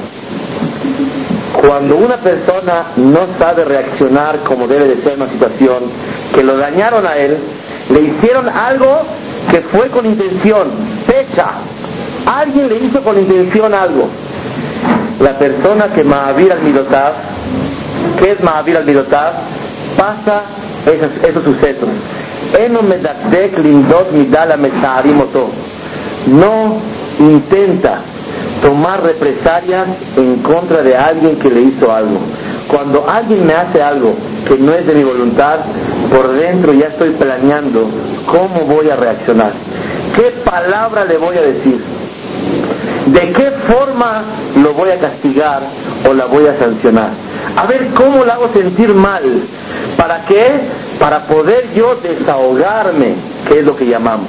Cuando 1.67 1.95
una 1.95 2.17
persona 2.17 2.91
no 2.97 3.21
sabe 3.39 3.63
reaccionar 3.63 4.39
como 4.43 4.67
debe 4.67 4.95
de 4.95 5.01
ser 5.01 5.15
una 5.15 5.31
situación, 5.31 5.83
que 6.35 6.43
lo 6.43 6.57
dañaron 6.57 7.05
a 7.05 7.15
él, 7.15 7.37
le 7.89 7.99
hicieron 8.01 8.49
algo 8.49 9.03
que 9.49 9.61
fue 9.61 9.89
con 9.89 10.05
intención, 10.05 10.67
fecha. 11.07 11.45
Alguien 12.25 12.67
le 12.67 12.77
hizo 12.85 13.01
con 13.01 13.17
intención 13.17 13.73
algo. 13.73 14.09
La 15.19 15.37
persona 15.39 15.93
que 15.93 16.03
Mahavir 16.03 16.51
al 16.51 16.61
Midotav, 16.61 17.13
¿qué 18.19 18.31
es 18.33 18.41
Mahavir 18.41 18.77
al 18.77 18.85
Midotav? 18.85 19.33
Pasa 19.95 20.41
esos, 20.85 21.11
esos 21.23 21.43
sucesos. 21.43 21.89
No 26.27 26.77
intenta 27.19 27.99
tomar 28.61 29.03
represalias 29.03 29.87
en 30.17 30.37
contra 30.37 30.81
de 30.81 30.95
alguien 30.95 31.37
que 31.37 31.49
le 31.49 31.61
hizo 31.61 31.91
algo. 31.91 32.19
Cuando 32.67 33.05
alguien 33.07 33.45
me 33.45 33.53
hace 33.53 33.81
algo 33.81 34.15
que 34.47 34.57
no 34.57 34.73
es 34.73 34.85
de 34.85 34.93
mi 34.95 35.03
voluntad, 35.03 35.59
por 36.09 36.31
dentro 36.33 36.73
ya 36.73 36.87
estoy 36.87 37.11
planeando 37.11 37.89
cómo 38.27 38.65
voy 38.65 38.89
a 38.89 38.95
reaccionar, 38.95 39.53
qué 40.15 40.41
palabra 40.43 41.05
le 41.05 41.17
voy 41.17 41.37
a 41.37 41.41
decir, 41.41 41.81
de 43.07 43.33
qué 43.33 43.51
forma 43.67 44.23
lo 44.55 44.73
voy 44.73 44.89
a 44.89 44.99
castigar 44.99 45.63
o 46.07 46.13
la 46.13 46.25
voy 46.25 46.47
a 46.47 46.57
sancionar. 46.57 47.11
A 47.55 47.65
ver 47.67 47.87
cómo 47.93 48.25
la 48.25 48.33
hago 48.33 48.49
sentir 48.53 48.93
mal. 48.93 49.23
¿Para 49.95 50.25
qué? 50.25 50.43
Para 50.99 51.25
poder 51.27 51.73
yo 51.73 51.95
desahogarme, 51.95 53.15
que 53.47 53.59
es 53.59 53.65
lo 53.65 53.75
que 53.75 53.85
llamamos. 53.85 54.27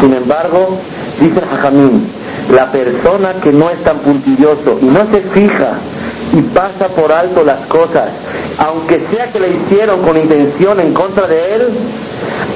Sin 0.00 0.12
embargo, 0.14 0.78
dice 1.20 1.40
Jajamín, 1.40 2.08
la 2.50 2.72
persona 2.72 3.34
que 3.42 3.52
no 3.52 3.70
es 3.70 3.82
tan 3.84 3.98
puntilloso 3.98 4.78
y 4.80 4.86
no 4.86 5.00
se 5.12 5.20
fija 5.32 5.74
y 6.32 6.42
pasa 6.54 6.88
por 6.88 7.12
alto 7.12 7.42
las 7.42 7.66
cosas, 7.66 8.10
aunque 8.58 9.06
sea 9.10 9.30
que 9.32 9.40
le 9.40 9.50
hicieron 9.50 10.02
con 10.02 10.16
intención 10.16 10.80
en 10.80 10.94
contra 10.94 11.26
de 11.26 11.54
él, 11.54 11.68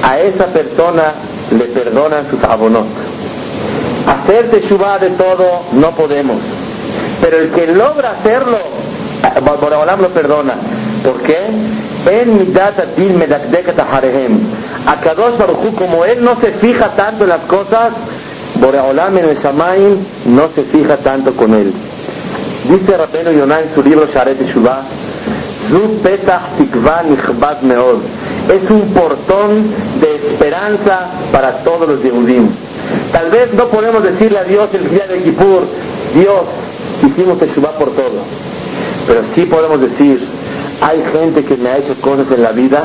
a 0.01 0.19
esa 0.19 0.47
persona 0.47 1.13
le 1.51 1.65
perdonan 1.65 2.29
sus 2.29 2.43
abonos. 2.43 2.85
Hacer 4.07 4.49
teshuva 4.51 4.97
de 4.99 5.11
todo 5.11 5.63
no 5.73 5.91
podemos, 5.95 6.37
pero 7.21 7.37
el 7.37 7.51
que 7.51 7.67
logra 7.67 8.11
hacerlo, 8.11 8.57
Boraholam 9.61 10.01
lo 10.01 10.09
perdona. 10.09 10.55
¿Por 11.03 11.21
qué? 11.21 11.37
En 12.05 13.17
medakdekat 13.17 13.79
aharehem. 13.79 14.39
A 14.85 15.01
Kadosh 15.01 15.37
Baruj 15.37 15.75
como 15.75 16.05
él 16.05 16.23
no 16.23 16.39
se 16.39 16.51
fija 16.53 16.95
tanto 16.95 17.23
en 17.23 17.29
las 17.29 17.45
cosas, 17.45 17.91
Boraholam 18.55 19.17
en 19.17 19.25
el 19.25 19.35
Shamaim 19.35 20.05
no 20.25 20.49
se 20.55 20.63
fija 20.63 20.97
tanto 20.97 21.33
con 21.33 21.53
él. 21.53 21.73
Dice 22.69 22.97
Rabenu 22.97 23.31
Yonah 23.31 23.61
en 23.61 23.73
su 23.73 23.81
libro 23.81 24.07
Sharet 24.07 24.39
Teshuvah, 24.39 24.83
Zu 25.69 26.01
petach 26.03 26.57
tikva 26.57 27.03
meod. 27.61 28.01
Es 28.51 28.69
un 28.69 28.93
portón 28.93 29.71
de 30.01 30.15
esperanza 30.15 31.11
para 31.31 31.63
todos 31.63 31.87
los 31.87 32.03
Yehudim. 32.03 32.49
Tal 33.13 33.31
vez 33.31 33.53
no 33.53 33.65
podemos 33.67 34.03
decirle 34.03 34.39
a 34.39 34.43
Dios 34.43 34.69
el 34.73 34.89
día 34.89 35.07
de 35.07 35.23
Kippur, 35.23 35.63
Dios, 36.13 36.45
hicimos 37.05 37.39
Teshuvah 37.39 37.77
por 37.77 37.91
todo. 37.91 38.23
Pero 39.07 39.21
sí 39.33 39.45
podemos 39.45 39.79
decir, 39.79 40.27
hay 40.81 41.03
gente 41.13 41.45
que 41.45 41.55
me 41.55 41.69
ha 41.69 41.77
hecho 41.77 41.95
cosas 42.01 42.29
en 42.31 42.43
la 42.43 42.51
vida 42.51 42.83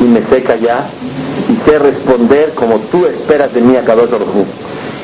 y 0.00 0.04
me 0.04 0.22
sé 0.24 0.42
callar 0.42 0.90
y 1.48 1.68
sé 1.68 1.78
responder 1.78 2.52
como 2.54 2.78
tú 2.90 3.06
esperas 3.06 3.52
de 3.54 3.62
mí 3.62 3.76
a 3.76 3.84
Kadosh 3.84 4.10
Baruj 4.10 4.46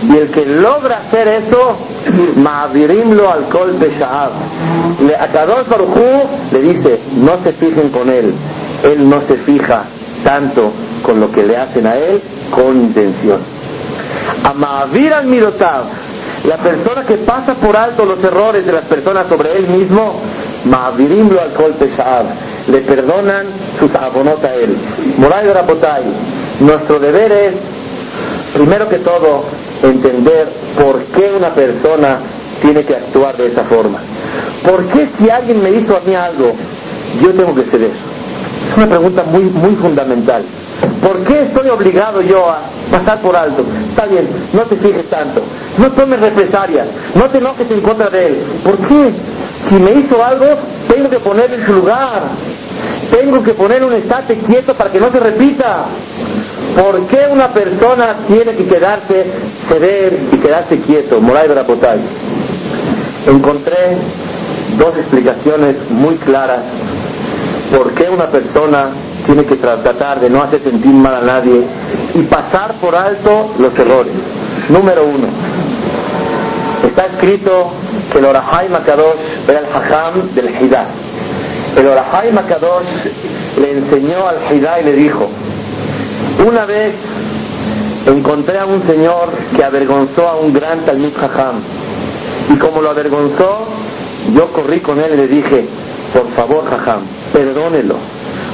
y 0.03 0.17
el 0.17 0.31
que 0.31 0.45
logra 0.45 0.99
hacer 1.07 1.27
eso, 1.29 1.77
Ma'avirimlo 2.37 3.31
al 3.31 3.49
Kol 3.49 3.79
Le 3.79 5.17
A 5.17 5.29
Kadosh 5.29 5.67
Baruj 5.69 5.97
le 6.53 6.61
dice, 6.61 7.01
no 7.17 7.43
se 7.43 7.53
fijen 7.55 7.89
con 7.91 8.09
él. 8.11 8.33
Él 8.83 9.09
no 9.09 9.23
se 9.23 9.39
fija 9.39 9.85
tanto 10.23 10.73
con 11.03 11.19
lo 11.19 11.31
que 11.33 11.45
le 11.45 11.57
hacen 11.57 11.87
a 11.87 11.97
él 11.97 12.21
con 12.51 12.77
intención. 12.77 13.41
A 14.45 14.53
Ma'avir 14.53 15.15
al 15.15 15.27
Mirotav, 15.27 15.85
la 16.45 16.59
persona 16.59 17.03
que 17.05 17.17
pasa 17.19 17.55
por 17.55 17.77
alto 17.77 18.05
los 18.05 18.23
errores 18.23 18.67
de 18.67 18.73
las 18.73 18.85
personas 18.85 19.27
sobre 19.29 19.57
él 19.57 19.67
mismo, 19.69 20.21
Ma'avirimlo 20.67 21.41
al 21.41 21.55
Kol 21.55 21.75
Le 22.69 22.81
perdonan 22.83 23.47
sus 23.79 23.95
abonot 23.95 24.45
a 24.45 24.55
él. 24.55 24.77
Moray 25.17 25.49
Rabotay, 25.49 26.05
nuestro 26.61 26.99
deber 26.99 27.33
es, 27.33 27.55
primero 28.53 28.89
que 28.89 28.99
todo, 28.99 29.45
entender 29.83 30.49
por 30.81 31.05
qué 31.07 31.33
una 31.37 31.55
persona 31.55 32.21
tiene 32.61 32.85
que 32.85 32.95
actuar 32.95 33.37
de 33.37 33.47
esa 33.47 33.65
forma. 33.65 34.01
¿Por 34.65 34.87
qué 34.89 35.09
si 35.19 35.31
alguien 35.31 35.63
me 35.63 35.71
hizo 35.71 35.97
a 35.97 36.01
mí 36.01 36.15
algo, 36.15 36.53
yo 37.21 37.35
tengo 37.35 37.55
que 37.55 37.65
ceder? 37.65 37.93
Es 38.71 38.77
una 38.77 38.89
pregunta 38.89 39.23
muy, 39.25 39.45
muy 39.45 39.77
fundamental. 39.77 40.43
¿Por 41.03 41.23
qué 41.25 41.43
estoy 41.43 41.69
obligado 41.69 42.21
yo 42.21 42.51
a 42.51 42.63
pasar 42.91 43.21
por 43.21 43.37
alto? 43.37 43.65
Está 43.91 44.07
bien, 44.07 44.29
no 44.53 44.63
te 44.63 44.77
fijes 44.77 45.09
tanto, 45.09 45.43
no 45.79 45.93
tomes 45.93 46.21
represalias, 46.21 46.89
no 47.15 47.31
te 47.31 47.39
enojes 47.39 47.71
en 47.71 47.81
contra 47.81 48.11
de 48.11 48.27
él. 48.27 48.43
¿Por 48.65 48.77
qué? 48.89 49.13
Si 49.69 49.77
me 49.77 49.93
hizo 49.93 50.23
algo, 50.25 50.47
tengo 50.89 51.09
que 51.09 51.21
ponerle 51.21 51.57
en 51.57 51.67
su 51.67 51.73
lugar. 51.73 52.23
Tengo 53.11 53.43
que 53.43 53.55
poner 53.55 53.85
un 53.85 53.93
estate 53.93 54.39
quieto 54.39 54.75
para 54.75 54.91
que 54.91 55.01
no 55.01 55.11
se 55.11 55.21
repita. 55.21 55.87
¿Por 56.77 57.07
qué 57.07 57.27
una 57.33 57.55
persona 57.55 58.27
tiene 58.29 58.55
que 58.55 58.67
quedarse, 58.67 59.25
ceder 59.67 60.29
y 60.31 60.37
quedarse 60.37 60.79
quieto? 60.81 61.23
Moray. 61.23 61.49
Encontré 63.27 63.97
dos 64.77 64.95
explicaciones 64.99 65.77
muy 65.89 66.17
claras 66.17 66.61
por 67.75 67.95
qué 67.95 68.11
una 68.11 68.27
persona 68.27 68.91
tiene 69.25 69.45
que 69.47 69.57
tratar 69.57 70.21
de 70.21 70.29
no 70.29 70.43
hacer 70.43 70.63
sentir 70.63 70.93
mal 70.93 71.15
a 71.15 71.21
nadie 71.23 71.63
y 72.15 72.23
pasar 72.25 72.75
por 72.75 72.95
alto 72.95 73.55
los 73.59 73.77
errores. 73.79 74.13
Número 74.69 75.05
uno, 75.07 75.29
está 76.87 77.07
escrito 77.07 77.73
que 78.13 78.19
el 78.19 78.25
Orahai 78.27 78.69
Makadosh 78.69 79.49
era 79.49 79.61
el 79.61 79.67
Hajam 79.67 80.35
del 80.35 80.63
Hidá. 80.63 80.87
El 81.77 81.87
Orahai 81.87 82.33
Makadosh 82.33 83.07
le 83.61 83.79
enseñó 83.79 84.29
al 84.29 84.55
Hidá 84.55 84.81
y 84.81 84.85
le 84.85 84.93
dijo, 84.93 85.29
una 86.45 86.67
vez 86.67 86.95
encontré 88.07 88.59
a 88.59 88.67
un 88.67 88.87
señor 88.87 89.31
que 89.55 89.65
avergonzó 89.65 90.29
a 90.29 90.37
un 90.37 90.53
gran 90.53 90.85
Talmud 90.85 91.13
Jajam. 91.17 91.61
Y 92.53 92.59
como 92.59 92.81
lo 92.81 92.91
avergonzó, 92.91 93.67
yo 94.35 94.53
corrí 94.53 94.81
con 94.81 95.01
él 95.01 95.15
y 95.15 95.17
le 95.17 95.29
dije, 95.29 95.65
por 96.13 96.29
favor 96.35 96.69
Jajam, 96.69 97.03
perdónelo. 97.33 97.97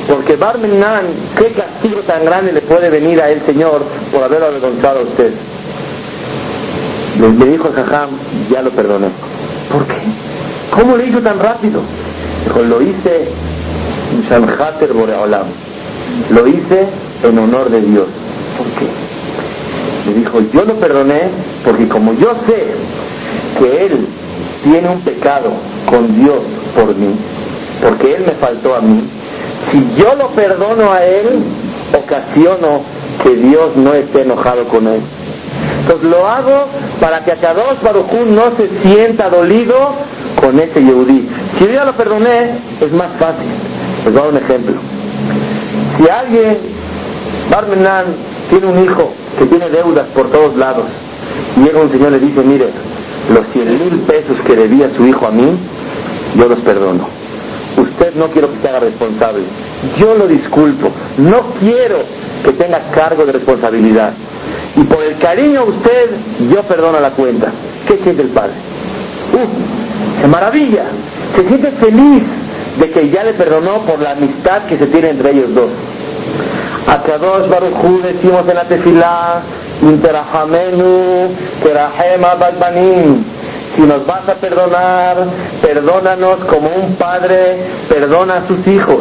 Porque 0.08 0.36
Barmenan, 0.36 1.06
¿qué 1.36 1.52
castigo 1.52 2.00
tan 2.00 2.24
grande 2.24 2.52
le 2.52 2.62
puede 2.62 2.90
venir 2.90 3.20
a 3.20 3.30
él, 3.30 3.42
Señor, 3.46 3.82
por 4.10 4.22
haberlo 4.22 4.46
avergonzado 4.46 5.00
a 5.00 5.02
usted? 5.02 5.32
Le, 7.20 7.46
dijo 7.46 7.68
el 7.68 7.74
Jajam, 7.74 8.10
ya 8.50 8.62
lo 8.62 8.70
perdoné. 8.70 9.08
¿Por 9.70 9.86
qué? 9.86 9.94
¿Cómo 10.70 10.96
le 10.96 11.06
hizo 11.06 11.20
tan 11.20 11.38
rápido? 11.38 11.82
Dijo, 12.44 12.62
lo 12.62 12.82
hice 12.82 13.28
Boreolam. 14.92 15.46
Lo 16.30 16.46
hice 16.46 16.88
en 17.22 17.38
honor 17.38 17.70
de 17.70 17.80
Dios. 17.80 18.06
¿Por 18.56 18.66
qué? 18.78 18.86
Le 20.06 20.14
dijo, 20.14 20.40
yo 20.52 20.64
lo 20.64 20.74
perdoné 20.76 21.30
porque 21.64 21.88
como 21.88 22.12
yo 22.14 22.34
sé 22.46 22.66
que 23.58 23.86
él 23.86 24.06
tiene 24.64 24.88
un 24.88 25.00
pecado 25.00 25.50
con 25.86 26.20
Dios 26.20 26.40
por 26.74 26.94
mí, 26.94 27.14
porque 27.80 28.14
él 28.14 28.24
me 28.26 28.32
faltó 28.32 28.74
a 28.74 28.80
mí, 28.80 29.08
si 29.70 29.78
yo 29.96 30.14
lo 30.16 30.28
perdono 30.30 30.92
a 30.92 31.04
él, 31.04 31.42
ocasiono 31.96 32.82
que 33.22 33.36
Dios 33.36 33.76
no 33.76 33.94
esté 33.94 34.22
enojado 34.22 34.66
con 34.68 34.86
él. 34.88 35.00
Entonces 35.80 36.10
lo 36.10 36.28
hago 36.28 36.66
para 37.00 37.24
que 37.24 37.32
Akadosh 37.32 37.80
Baruj 37.82 38.12
no 38.28 38.56
se 38.56 38.68
sienta 38.82 39.28
dolido 39.28 39.94
con 40.40 40.58
ese 40.58 40.82
Yehudí. 40.82 41.28
Si 41.58 41.64
yo 41.64 41.72
ya 41.72 41.84
lo 41.84 41.94
perdoné, 41.94 42.58
es 42.80 42.92
más 42.92 43.10
fácil. 43.18 43.48
Les 44.04 44.12
voy 44.12 44.20
a 44.20 44.24
dar 44.24 44.32
un 44.32 44.38
ejemplo. 44.38 44.74
Si 45.96 46.08
alguien 46.08 46.58
Barmenan 47.52 48.06
tiene 48.48 48.66
un 48.66 48.82
hijo 48.82 49.12
que 49.38 49.44
tiene 49.44 49.68
deudas 49.68 50.06
por 50.14 50.30
todos 50.30 50.56
lados. 50.56 50.86
Y 51.56 51.60
llega 51.60 51.82
un 51.82 51.90
señor 51.90 52.08
y 52.08 52.12
le 52.12 52.20
dice, 52.20 52.42
mire, 52.42 52.68
los 53.28 53.46
100 53.48 53.78
mil 53.78 54.00
pesos 54.00 54.40
que 54.46 54.56
debía 54.56 54.88
su 54.96 55.06
hijo 55.06 55.26
a 55.26 55.30
mí, 55.30 55.58
yo 56.34 56.48
los 56.48 56.60
perdono. 56.60 57.06
Usted 57.76 58.14
no 58.14 58.28
quiero 58.28 58.50
que 58.50 58.58
se 58.58 58.68
haga 58.68 58.80
responsable. 58.80 59.42
Yo 59.98 60.14
lo 60.14 60.26
disculpo. 60.26 60.90
No 61.18 61.52
quiero 61.60 61.98
que 62.42 62.52
tenga 62.52 62.90
cargo 62.90 63.26
de 63.26 63.32
responsabilidad. 63.32 64.14
Y 64.76 64.84
por 64.84 65.02
el 65.02 65.18
cariño 65.18 65.60
a 65.60 65.64
usted, 65.64 66.10
yo 66.50 66.62
perdono 66.62 67.00
la 67.00 67.10
cuenta. 67.10 67.52
¿Qué 67.86 67.98
siente 68.02 68.22
el 68.22 68.28
padre? 68.28 68.52
¡Uh! 69.34 70.20
¡Se 70.22 70.28
maravilla! 70.28 70.84
Se 71.36 71.46
siente 71.48 71.70
feliz 71.72 72.22
de 72.78 72.90
que 72.90 73.10
ya 73.10 73.24
le 73.24 73.34
perdonó 73.34 73.80
por 73.80 74.00
la 74.00 74.12
amistad 74.12 74.64
que 74.66 74.78
se 74.78 74.86
tiene 74.86 75.10
entre 75.10 75.32
ellos 75.32 75.54
dos. 75.54 75.70
A 76.86 77.02
Kadosh 77.02 77.48
Baruchu 77.48 78.02
decimos 78.02 78.48
en 78.48 78.54
la 78.54 78.64
tefilá, 78.64 79.42
Interahamenu, 79.82 81.34
Kerahema 81.62 82.34
Balbanim. 82.34 83.24
Si 83.74 83.82
nos 83.82 84.06
vas 84.06 84.28
a 84.28 84.34
perdonar, 84.34 85.16
perdónanos 85.62 86.44
como 86.44 86.68
un 86.68 86.96
padre 86.96 87.56
perdona 87.88 88.36
a 88.36 88.46
sus 88.46 88.66
hijos 88.66 89.00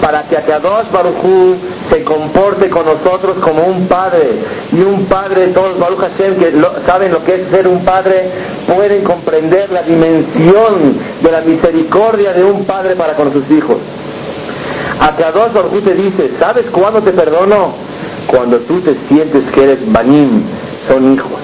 para 0.00 0.22
que 0.24 0.36
Akadosh 0.36 0.90
Baruchu 0.92 1.56
se 1.90 2.04
comporte 2.04 2.68
con 2.70 2.84
nosotros 2.86 3.38
como 3.38 3.64
un 3.64 3.86
padre. 3.88 4.38
Y 4.72 4.80
un 4.80 5.06
padre, 5.06 5.48
todos 5.48 5.78
Baruch 5.78 5.98
Hashem 5.98 6.36
que 6.36 6.52
saben 6.86 7.12
lo 7.12 7.24
que 7.24 7.34
es 7.34 7.50
ser 7.50 7.66
un 7.66 7.84
padre, 7.84 8.30
pueden 8.66 9.02
comprender 9.04 9.70
la 9.70 9.82
dimensión 9.82 10.98
de 11.22 11.30
la 11.30 11.40
misericordia 11.40 12.32
de 12.32 12.44
un 12.44 12.64
padre 12.64 12.96
para 12.96 13.14
con 13.14 13.32
sus 13.32 13.50
hijos. 13.50 13.78
Akadosh 15.00 15.52
Baruchu 15.52 15.80
te 15.82 15.94
dice, 15.94 16.32
¿sabes 16.38 16.66
cuándo 16.70 17.02
te 17.02 17.12
perdono? 17.12 17.74
Cuando 18.26 18.58
tú 18.60 18.80
te 18.80 18.96
sientes 19.08 19.42
que 19.50 19.62
eres 19.62 19.92
banim, 19.92 20.42
son 20.88 21.14
hijos. 21.14 21.40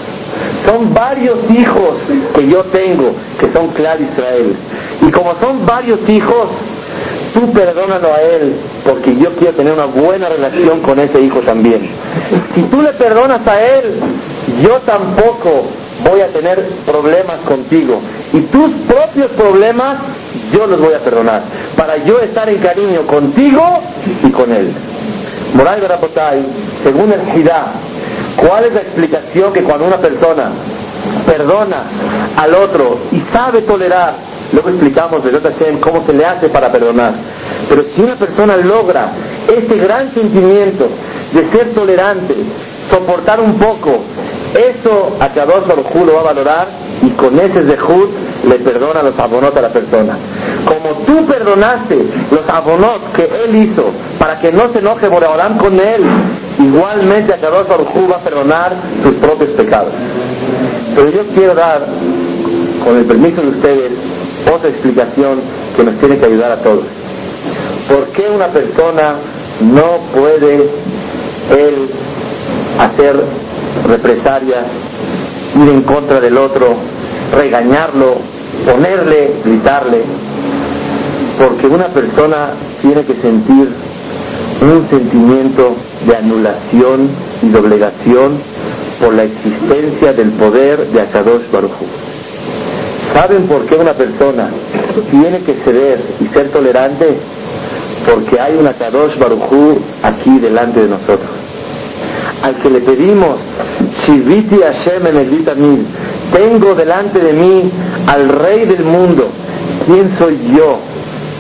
Son 0.67 0.95
varios 0.95 1.39
hijos 1.51 1.95
que 2.35 2.49
yo 2.49 2.65
tengo, 2.65 3.15
que 3.39 3.49
son 3.53 3.69
Clar 3.69 4.01
Israel. 4.01 4.57
Y 5.03 5.11
como 5.11 5.35
son 5.37 5.67
varios 5.67 6.09
hijos, 6.09 6.49
tú 7.35 7.53
perdónalo 7.53 8.15
a 8.15 8.21
él, 8.23 8.57
porque 8.85 9.17
yo 9.17 9.31
quiero 9.37 9.55
tener 9.55 9.73
una 9.75 9.87
buena 9.87 10.29
relación 10.29 10.81
con 10.81 10.99
ese 10.99 11.21
hijo 11.21 11.41
también. 11.41 11.91
Si 12.55 12.63
tú 12.65 12.81
le 12.81 12.93
perdonas 12.95 13.47
a 13.47 13.61
él, 13.61 14.01
yo 14.63 14.81
tampoco 14.81 15.67
voy 16.09 16.21
a 16.21 16.29
tener 16.29 16.59
problemas 16.87 17.41
contigo. 17.41 18.01
Y 18.33 18.41
tus 18.43 18.71
propios 18.89 19.29
problemas, 19.33 19.99
yo 20.53 20.67
los 20.67 20.81
voy 20.81 20.95
a 20.95 21.01
perdonar. 21.01 21.43
Para 21.77 21.99
yo 21.99 22.19
estar 22.21 22.49
en 22.49 22.59
cariño 22.59 23.07
contigo 23.07 23.63
y 24.23 24.31
con 24.31 24.53
él. 24.53 24.73
Moral 25.55 25.81
Barapotay, 25.81 26.47
según 26.83 27.13
el 27.13 27.39
Hidá, 27.39 27.73
¿cuál 28.37 28.65
es 28.65 28.73
la 28.73 28.81
explicación 28.81 29.53
que 29.53 29.63
cuando 29.63 29.87
una 29.87 29.99
persona 29.99 30.51
perdona 31.27 31.85
al 32.37 32.55
otro 32.55 33.01
y 33.11 33.21
sabe 33.33 33.63
tolerar 33.63 34.33
Luego 34.53 34.69
explicamos 34.69 35.25
de 35.25 35.33
Hashem 35.33 35.81
cómo 35.81 36.05
se 36.05 36.13
le 36.13 36.25
hace 36.27 36.49
para 36.51 36.71
perdonar. 36.71 37.15
Pero 37.69 37.85
si 37.95 38.03
una 38.03 38.17
persona 38.17 38.57
logra 38.57 39.13
este 39.49 39.77
gran 39.79 40.13
sentimiento 40.13 40.89
de 41.33 41.51
ser 41.51 41.73
tolerante, 41.73 42.37
soportar 42.91 43.41
un 43.41 43.55
poco, 43.59 44.01
eso 44.55 45.17
a 45.19 45.29
Kadosh 45.29 45.67
Baruj 45.67 45.95
lo 46.07 46.15
va 46.15 46.21
a 46.21 46.35
valorar 46.35 46.69
y 47.03 47.11
con 47.11 47.39
ese 47.39 47.63
zehut 47.63 48.11
le 48.45 48.59
perdona 48.59 49.03
los 49.03 49.19
abonot 49.19 49.57
a 49.57 49.63
la 49.63 49.71
persona. 49.71 50.19
Como 50.67 51.05
tú 51.05 51.27
perdonaste 51.27 51.97
los 52.31 52.49
abonot 52.49 53.13
que 53.13 53.25
él 53.25 53.57
hizo 53.57 53.85
para 54.19 54.39
que 54.41 54.53
no 54.53 54.73
se 54.73 54.79
enoje 54.79 55.09
Boreolam 55.09 55.59
con 55.59 55.75
él, 55.75 56.03
igualmente 56.59 57.35
a 57.35 57.41
Kadosh 57.41 57.69
Baruj 57.69 58.11
va 58.11 58.17
a 58.17 58.21
perdonar 58.21 58.77
sus 59.03 59.17
propios 59.17 59.51
pecados. 59.51 59.93
Pero 60.95 61.11
yo 61.11 61.27
quiero 61.35 61.55
dar, 61.55 61.87
con 62.85 62.97
el 62.99 63.07
permiso 63.07 63.41
de 63.41 63.49
ustedes, 63.49 63.93
otra 64.53 64.69
explicación 64.69 65.41
que 65.77 65.85
nos 65.85 65.99
tiene 65.99 66.19
que 66.19 66.27
ayudar 66.27 66.53
a 66.53 66.57
todos. 66.63 66.85
¿Por 67.89 68.09
qué 68.09 68.29
una 68.29 68.49
persona 68.49 69.15
no 69.61 70.01
puede 70.15 70.71
él 71.57 71.91
hacer 72.79 73.25
represalias, 73.87 74.65
ir 75.55 75.69
en 75.69 75.83
contra 75.83 76.21
del 76.21 76.37
otro, 76.37 76.77
regañarlo, 77.35 78.17
ponerle, 78.65 79.35
gritarle? 79.45 80.03
Porque 81.39 81.67
una 81.67 81.89
persona 81.89 82.51
tiene 82.81 83.05
que 83.05 83.15
sentir 83.21 83.69
un 84.61 84.89
sentimiento 84.89 85.75
de 86.07 86.17
anulación 86.17 87.11
y 87.43 87.49
doblegación 87.49 88.39
por 89.01 89.15
la 89.15 89.25
existencia 89.25 90.13
del 90.13 90.31
poder 90.33 90.87
de 90.89 91.01
Akadosh 91.01 91.51
Baruj 91.51 91.73
¿Saben 93.15 93.47
por 93.47 93.67
qué 93.67 93.75
una 93.75 93.93
persona 93.93 94.49
tiene 95.11 95.41
que 95.41 95.55
ceder 95.65 96.01
y 96.19 96.27
ser 96.29 96.51
tolerante? 96.51 97.19
Porque 98.09 98.41
hay 98.41 98.57
una 98.57 98.73
Kadosh 98.73 99.19
Barujú 99.19 99.79
aquí 100.03 100.39
delante 100.39 100.81
de 100.81 100.89
nosotros. 100.89 101.31
Al 102.43 102.57
que 102.57 102.71
le 102.71 102.81
pedimos, 102.81 103.39
Shiviti 104.07 104.57
Hashem 104.57 105.07
en 105.07 105.87
tengo 106.33 106.75
delante 106.75 107.21
de 107.21 107.33
mí 107.33 107.71
al 108.07 108.29
Rey 108.29 108.67
del 108.67 108.85
mundo. 108.85 109.29
¿Quién 109.87 110.17
soy 110.19 110.39
yo 110.57 110.79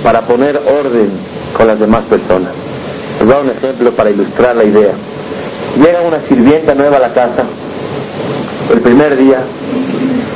para 0.02 0.22
poner 0.26 0.56
orden 0.56 1.10
con 1.56 1.66
las 1.66 1.78
demás 1.78 2.04
personas? 2.04 2.52
Les 3.18 3.24
voy 3.24 3.32
a 3.32 3.36
dar 3.36 3.44
un 3.44 3.50
ejemplo 3.50 3.92
para 3.92 4.10
ilustrar 4.10 4.56
la 4.56 4.64
idea. 4.64 4.92
Llega 5.76 6.02
una 6.02 6.20
sirvienta 6.28 6.74
nueva 6.74 6.96
a 6.96 7.00
la 7.00 7.14
casa, 7.14 7.44
el 8.70 8.80
primer 8.80 9.16
día, 9.16 9.42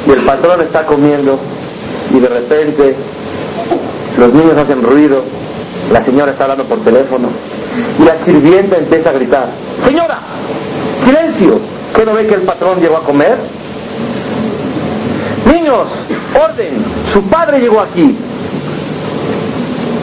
y 0.07 0.11
el 0.11 0.25
patrón 0.25 0.63
está 0.63 0.87
comiendo 0.87 1.39
y 2.11 2.21
de 2.21 2.29
repente 2.29 2.95
los 4.19 4.33
niños 4.33 4.57
hacen 4.57 4.83
ruido, 4.83 5.23
la 5.93 6.05
señora 6.05 6.33
está 6.33 6.45
hablando 6.45 6.65
por 6.65 6.83
teléfono 6.83 7.29
y 7.99 8.05
la 8.05 8.25
sirvienta 8.25 8.79
empieza 8.79 9.11
a 9.11 9.13
gritar, 9.13 9.49
señora, 9.85 10.19
silencio, 11.05 11.61
¿qué 11.97 12.05
no 12.05 12.13
ve 12.13 12.27
que 12.27 12.35
el 12.35 12.43
patrón 12.43 12.79
llegó 12.79 12.99
a 12.99 13.05
comer? 13.05 13.37
Niños, 15.47 15.89
orden, 16.35 16.85
su 17.13 17.23
padre 17.23 17.61
llegó 17.61 17.81
aquí. 17.81 18.17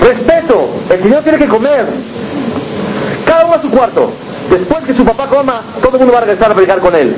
Respeto, 0.01 0.69
el 0.89 1.03
señor 1.03 1.23
tiene 1.23 1.37
que 1.37 1.47
comer. 1.47 1.85
Cada 3.25 3.45
uno 3.45 3.55
a 3.55 3.61
su 3.61 3.69
cuarto. 3.69 4.11
Después 4.49 4.83
que 4.85 4.93
su 4.93 5.05
papá 5.05 5.27
coma, 5.27 5.61
todo 5.81 5.93
el 5.93 5.99
mundo 5.99 6.13
va 6.13 6.19
a 6.19 6.25
regresar 6.25 6.51
a 6.51 6.53
brincar 6.53 6.79
con 6.79 6.95
él. 6.95 7.15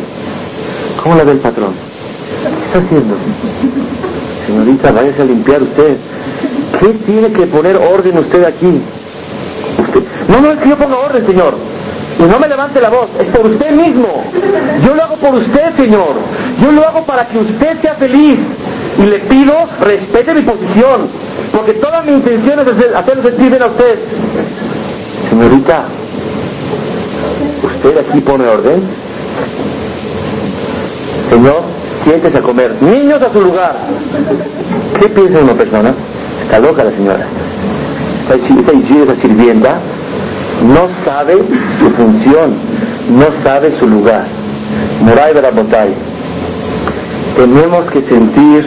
¿Cómo 1.02 1.16
le 1.16 1.24
ve 1.24 1.32
el 1.32 1.40
patrón? 1.40 1.74
¿Qué 2.60 2.66
está 2.66 2.80
haciendo? 2.80 3.16
Señorita, 4.46 4.92
váyase 4.92 5.22
a 5.22 5.26
limpiar 5.26 5.64
usted. 5.64 5.98
¿Qué 6.80 6.88
tiene 7.06 7.32
que 7.32 7.48
poner 7.48 7.78
orden 7.78 8.20
usted 8.20 8.44
aquí? 8.44 8.82
No, 10.28 10.42
no 10.42 10.52
es 10.52 10.60
que 10.60 10.70
yo 10.70 10.78
ponga 10.78 10.98
orden, 10.98 11.26
señor. 11.26 11.56
Y 12.18 12.24
no 12.24 12.40
me 12.40 12.48
levante 12.48 12.80
la 12.80 12.90
voz, 12.90 13.10
es 13.20 13.28
por 13.30 13.46
usted 13.46 13.72
mismo. 13.72 14.24
Yo 14.84 14.94
lo 14.94 15.04
hago 15.04 15.18
por 15.18 15.36
usted, 15.36 15.76
señor. 15.76 16.16
Yo 16.62 16.72
lo 16.72 16.88
hago 16.88 17.06
para 17.06 17.28
que 17.28 17.40
usted 17.40 17.82
sea 17.82 17.96
feliz. 17.96 18.40
Y 18.98 19.06
le 19.06 19.20
pido, 19.22 19.54
respete 19.82 20.34
mi 20.34 20.42
posición. 20.42 21.10
Porque 21.52 21.74
toda 21.74 22.02
mi 22.04 22.14
intención 22.14 22.60
es 22.60 22.68
hacerlo 22.96 23.24
sentir 23.24 23.50
bien 23.50 23.62
a 23.62 23.68
usted. 23.68 24.00
Señorita, 25.30 25.86
¿usted 27.64 27.98
aquí 27.98 28.22
pone 28.22 28.48
orden? 28.48 28.84
Señor, 31.30 31.64
siéntese 32.06 32.38
a 32.38 32.42
comer. 32.42 32.82
Niños 32.82 33.22
a 33.22 33.34
su 33.34 33.42
lugar. 33.42 33.76
¿Qué 35.02 35.10
piensa 35.10 35.44
una 35.44 35.54
persona? 35.54 35.94
Está 36.44 36.60
loca 36.60 36.84
la 36.84 36.92
señora. 36.92 37.28
Esa, 38.24 38.36
esa 38.36 39.22
sirvienta 39.22 39.80
no 40.68 40.90
sabe 41.04 41.38
su 41.80 41.90
función, 41.92 42.56
no 43.10 43.44
sabe 43.44 43.72
su 43.80 43.88
lugar. 43.88 44.28
Moray 45.02 45.34
Barabotay. 45.34 45.94
Tenemos 47.38 47.92
que 47.92 48.02
sentir 48.08 48.66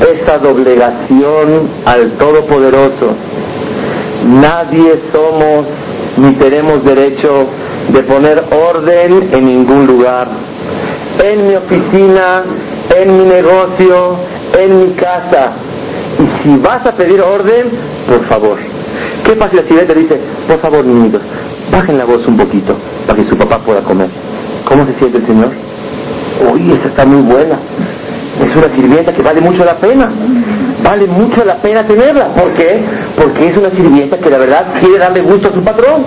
esa 0.00 0.38
doblegación 0.38 1.68
al 1.84 2.12
Todopoderoso. 2.12 3.14
Nadie 4.26 5.00
somos 5.12 5.66
ni 6.16 6.32
tenemos 6.34 6.84
derecho 6.84 7.46
de 7.92 8.02
poner 8.02 8.44
orden 8.50 9.30
en 9.32 9.44
ningún 9.44 9.86
lugar 9.86 10.28
en 11.22 11.48
mi 11.48 11.54
oficina, 11.54 12.44
en 12.94 13.16
mi 13.16 13.24
negocio, 13.24 14.16
en 14.58 14.80
mi 14.80 14.94
casa. 14.94 15.52
Y 16.18 16.42
si 16.42 16.56
vas 16.58 16.86
a 16.86 16.92
pedir 16.92 17.20
orden, 17.20 17.70
por 18.06 18.24
favor. 18.26 18.73
¿Qué 19.24 19.32
si 19.32 19.56
la 19.56 19.62
sirvienta 19.62 19.94
dice, 19.94 20.20
por 20.46 20.60
favor, 20.60 20.84
niñitos, 20.84 21.22
bajen 21.72 21.96
la 21.96 22.04
voz 22.04 22.26
un 22.26 22.36
poquito 22.36 22.76
para 23.06 23.22
que 23.22 23.28
su 23.28 23.36
papá 23.36 23.58
pueda 23.58 23.80
comer? 23.80 24.08
¿Cómo 24.66 24.86
se 24.86 24.94
siente 24.98 25.18
el 25.18 25.26
Señor? 25.26 25.50
Uy, 26.52 26.72
esa 26.72 26.88
está 26.88 27.06
muy 27.06 27.22
buena. 27.22 27.58
Es 28.40 28.54
una 28.54 28.74
sirvienta 28.74 29.12
que 29.12 29.22
vale 29.22 29.40
mucho 29.40 29.64
la 29.64 29.76
pena. 29.78 30.10
Vale 30.82 31.06
mucho 31.06 31.42
la 31.44 31.56
pena 31.56 31.86
tenerla. 31.86 32.34
¿Por 32.34 32.52
qué? 32.52 32.84
Porque 33.16 33.46
es 33.46 33.56
una 33.56 33.70
sirvienta 33.70 34.18
que 34.18 34.28
la 34.28 34.38
verdad 34.38 34.74
quiere 34.80 34.98
darle 34.98 35.22
gusto 35.22 35.48
a 35.48 35.52
su 35.52 35.62
patrón. 35.62 36.04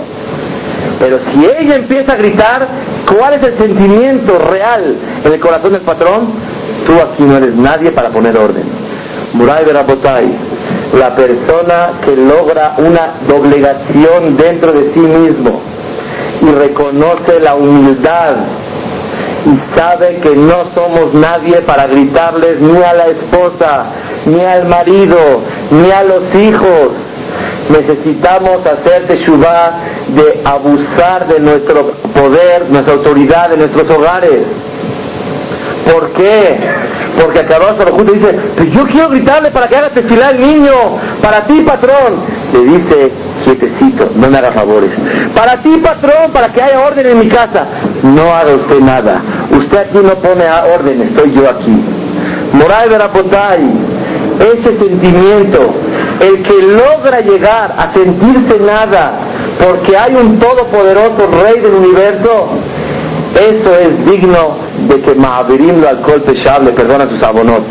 Pero 0.99 1.19
si 1.31 1.45
ella 1.45 1.75
empieza 1.75 2.13
a 2.13 2.15
gritar, 2.17 2.67
¿cuál 3.11 3.33
es 3.33 3.43
el 3.43 3.57
sentimiento 3.57 4.37
real 4.37 4.95
en 5.23 5.33
el 5.33 5.39
corazón 5.39 5.73
del 5.73 5.81
patrón? 5.81 6.33
Tú 6.85 6.93
aquí 6.93 7.23
no 7.23 7.37
eres 7.37 7.55
nadie 7.55 7.91
para 7.91 8.09
poner 8.09 8.37
orden. 8.37 8.63
Muray 9.33 9.65
Berabotay, 9.65 10.25
la 10.93 11.15
persona 11.15 11.99
que 12.03 12.15
logra 12.15 12.75
una 12.77 13.15
doblegación 13.27 14.37
dentro 14.37 14.71
de 14.73 14.93
sí 14.93 14.99
mismo 14.99 15.61
y 16.41 16.49
reconoce 16.49 17.39
la 17.39 17.55
humildad 17.55 18.35
y 19.45 19.77
sabe 19.79 20.19
que 20.21 20.35
no 20.35 20.73
somos 20.75 21.13
nadie 21.13 21.61
para 21.61 21.87
gritarles 21.87 22.59
ni 22.59 22.77
a 22.81 22.93
la 22.93 23.07
esposa, 23.07 23.85
ni 24.25 24.41
al 24.43 24.67
marido, 24.67 25.17
ni 25.71 25.91
a 25.91 26.03
los 26.03 26.35
hijos. 26.35 26.89
Necesitamos 27.69 28.65
hacer 28.65 29.07
teshuvah 29.07 29.79
de 30.09 30.41
abusar 30.43 31.27
de 31.27 31.39
nuestro 31.39 31.93
poder, 32.13 32.69
nuestra 32.69 32.93
autoridad 32.93 33.53
en 33.53 33.59
nuestros 33.59 33.89
hogares. 33.89 34.41
¿Por 35.91 36.11
qué? 36.13 36.59
Porque 37.19 37.39
Akadosh 37.39 37.77
Baruj 37.77 38.05
te 38.05 38.13
dice, 38.13 38.39
pues 38.55 38.71
yo 38.71 38.85
quiero 38.85 39.09
gritarle 39.09 39.49
para 39.51 39.67
que 39.67 39.75
haga 39.75 39.89
tefilá 39.89 40.27
al 40.27 40.39
niño, 40.39 40.71
para 41.21 41.47
ti 41.47 41.61
patrón. 41.61 42.23
Le 42.53 42.59
dice, 42.65 43.11
quietecito, 43.43 44.11
no 44.15 44.29
me 44.29 44.37
haga 44.37 44.51
favores. 44.51 44.91
Para 45.35 45.61
ti 45.63 45.77
patrón, 45.77 46.31
para 46.31 46.53
que 46.53 46.61
haya 46.61 46.79
orden 46.79 47.07
en 47.07 47.19
mi 47.19 47.29
casa. 47.29 47.65
No 48.03 48.23
haga 48.33 48.53
usted 48.55 48.79
nada. 48.81 49.21
Usted 49.51 49.77
aquí 49.77 49.97
no 49.97 50.15
pone 50.15 50.45
orden, 50.75 51.01
estoy 51.01 51.31
yo 51.33 51.49
aquí. 51.49 51.83
Moray 52.53 52.87
Verapotay, 52.89 53.61
ese 54.39 54.77
sentimiento, 54.77 55.73
el 56.19 56.43
que 56.43 56.61
logra 56.61 57.21
llegar 57.21 57.75
a 57.77 57.93
sentirse 57.93 58.59
nada, 58.59 59.19
porque 59.59 59.97
hay 59.97 60.15
un 60.15 60.39
todopoderoso 60.39 61.27
rey 61.43 61.61
del 61.61 61.73
universo, 61.73 62.49
eso 63.35 63.75
es 63.79 64.05
digno 64.05 64.66
de 64.87 65.01
que 65.01 65.15
Mahavirim 65.15 65.81
lo 65.81 65.89
alcohol 65.89 66.23
Peshab 66.23 66.63
le 66.63 66.71
perdona 66.71 67.09
sus 67.09 67.21
abonot. 67.21 67.65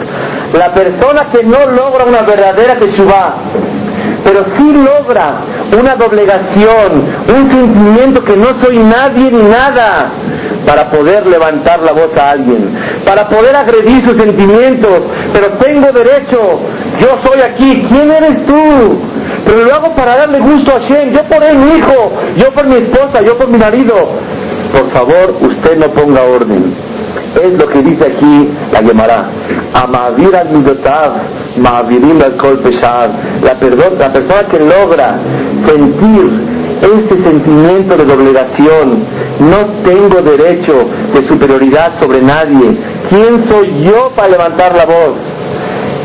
La 0.53 0.73
persona 0.73 1.29
que 1.33 1.43
no 1.43 1.59
logra 1.67 2.05
una 2.07 2.23
verdadera 2.23 2.79
Teshuvah, 2.79 3.35
pero 4.25 4.45
sí 4.57 4.73
logra 4.73 5.41
una 5.79 5.95
doblegación, 5.95 7.07
un 7.29 7.51
sentimiento 7.51 8.25
que 8.25 8.37
no 8.37 8.49
soy 8.63 8.79
nadie 8.79 9.31
ni 9.31 9.43
nada, 9.43 10.13
para 10.67 10.91
poder 10.91 11.27
levantar 11.27 11.81
la 11.81 11.93
voz 11.93 12.11
a 12.17 12.31
alguien, 12.31 12.75
para 13.05 13.29
poder 13.29 13.55
agredir 13.55 14.05
sus 14.05 14.21
sentimientos, 14.21 15.01
pero 15.33 15.59
tengo 15.59 15.93
derecho, 15.93 16.61
yo 17.01 17.09
soy 17.25 17.41
aquí, 17.43 17.87
¿quién 17.89 18.11
eres 18.11 18.45
tú? 18.47 19.01
Pero 19.45 19.63
lo 19.63 19.75
hago 19.75 19.95
para 19.95 20.17
darle 20.17 20.41
gusto 20.41 20.75
a 20.75 20.81
Shem, 20.81 21.13
yo 21.13 21.23
por 21.25 21.45
él, 21.45 21.59
mi 21.59 21.79
hijo, 21.79 22.13
yo 22.37 22.51
por 22.53 22.67
mi 22.67 22.77
esposa, 22.77 23.21
yo 23.25 23.39
por 23.39 23.49
mi 23.49 23.59
marido. 23.59 23.95
Por 24.73 24.91
favor, 24.91 25.37
usted 25.41 25.77
no 25.79 25.87
ponga 25.95 26.23
orden. 26.23 26.86
Es 27.43 27.53
lo 27.59 27.67
que 27.69 27.83
dice 27.83 28.07
aquí 28.07 28.49
la 28.73 28.81
Gemara. 28.81 29.31
Amavir 29.75 30.35
al 30.35 30.51
midotav, 30.51 31.13
ma'avirim 31.59 32.21
al 32.23 32.37
kol 32.37 32.61
La, 32.63 33.09
la 33.43 34.13
persona 34.13 34.49
que 34.51 34.59
logra 34.59 35.19
sentir 35.67 36.57
ese 36.81 37.25
sentimiento 37.25 37.97
de 37.97 38.05
doblegación, 38.05 39.05
no 39.41 39.83
tengo 39.85 40.21
derecho 40.23 40.75
de 41.15 41.29
superioridad 41.29 41.99
sobre 42.01 42.23
nadie. 42.23 42.77
¿Quién 43.09 43.49
soy 43.49 43.85
yo 43.85 44.13
para 44.15 44.29
levantar 44.29 44.75
la 44.75 44.85
voz? 44.85 45.17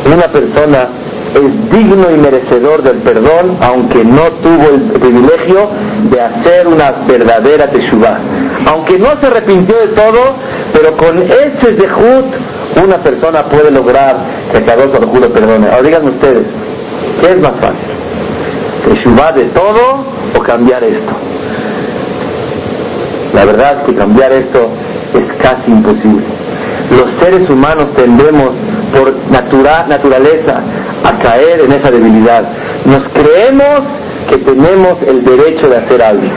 Una 0.06 0.28
persona 0.32 0.89
es 1.34 1.72
digno 1.72 2.12
y 2.12 2.17
merecedor 2.17 2.84
del 2.84 2.98
perdón, 3.04 3.58
aunque 3.62 4.04
no 4.04 4.24
tuvo 4.41 4.76
el 4.76 4.91
privilegio 5.00 5.70
de 6.10 6.22
hacer 6.22 6.67
una 6.67 7.06
verdadera 7.08 7.72
teshuvah. 7.72 8.20
Aunque 8.67 9.00
no 9.00 9.10
se 9.20 9.28
arrepintió 9.28 9.78
de 9.78 9.88
todo, 9.89 10.36
pero 10.74 10.96
con 10.96 11.18
ese 11.18 11.76
zehut 11.80 12.26
una 12.84 12.98
persona 13.04 13.50
puede 13.50 13.72
lograr 13.72 14.16
que 14.54 14.64
cada 14.64 14.86
dos 14.86 14.94
lo 14.94 15.34
perdone. 15.34 15.68
Ahora 15.68 15.84
díganme 15.84 16.12
ustedes, 16.12 16.44
¿qué 17.22 17.28
es 17.28 17.40
más 17.40 17.54
fácil? 17.60 17.90
¿Teshuvah 18.86 19.32
de 19.32 19.46
todo 19.46 20.06
o 20.38 20.44
cambiar 20.44 20.84
esto? 20.84 21.14
La 23.34 23.46
verdad 23.46 23.82
es 23.82 23.90
que 23.90 23.96
cambiar 23.98 24.32
esto 24.34 24.70
es 25.14 25.34
casi 25.42 25.72
imposible. 25.72 26.26
Los 26.92 27.22
seres 27.22 27.50
humanos 27.50 27.94
tendemos 27.96 28.52
por 28.94 29.14
naturaleza 29.30 30.62
a 31.04 31.18
caer 31.20 31.62
en 31.62 31.72
esa 31.72 31.90
debilidad. 31.90 32.44
Nos 32.86 33.08
creemos 33.14 33.82
que 34.30 34.38
tenemos 34.38 35.02
el 35.08 35.24
derecho 35.24 35.68
de 35.68 35.78
hacer 35.78 36.02
algo. 36.02 36.28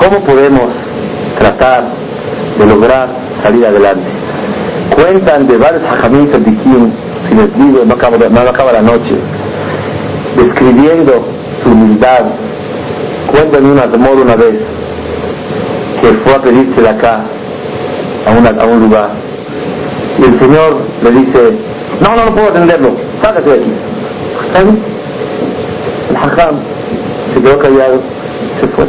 ¿Cómo 0.00 0.24
podemos 0.24 0.72
tratar 1.38 2.05
de 2.58 2.66
lograr 2.66 3.08
salir 3.42 3.66
adelante? 3.66 4.06
Cuentan 4.94 5.46
de 5.46 5.56
varios 5.56 5.82
hajamim 5.84 6.28
si 7.28 7.34
les 7.34 7.54
digo, 7.56 7.84
no 7.84 7.94
acaba, 7.94 8.16
no 8.16 8.40
acaba 8.40 8.72
la 8.72 8.82
noche, 8.82 9.16
describiendo 10.36 11.24
su 11.62 11.70
humildad. 11.70 12.24
Cuentan 13.30 13.66
una 13.66 13.86
modo 13.86 14.22
una 14.22 14.36
vez 14.36 14.60
que 16.00 16.08
fue 16.24 16.34
a 16.34 16.42
pedírsela 16.42 16.90
acá, 16.90 17.24
a, 18.26 18.38
una, 18.38 18.62
a 18.62 18.66
un 18.66 18.80
lugar. 18.80 19.10
Y 20.18 20.26
el 20.26 20.38
Señor 20.38 20.86
le 21.02 21.10
dice, 21.10 21.58
no, 22.00 22.16
no, 22.16 22.26
no 22.26 22.34
puedo 22.34 22.48
atenderlo. 22.48 22.90
Sácate 23.22 23.50
de 23.50 23.56
aquí. 23.56 23.72
El 26.10 26.16
hajam 26.16 26.56
se 27.34 27.40
quedó 27.40 27.58
callado, 27.58 28.00
se 28.60 28.68
fue. 28.68 28.86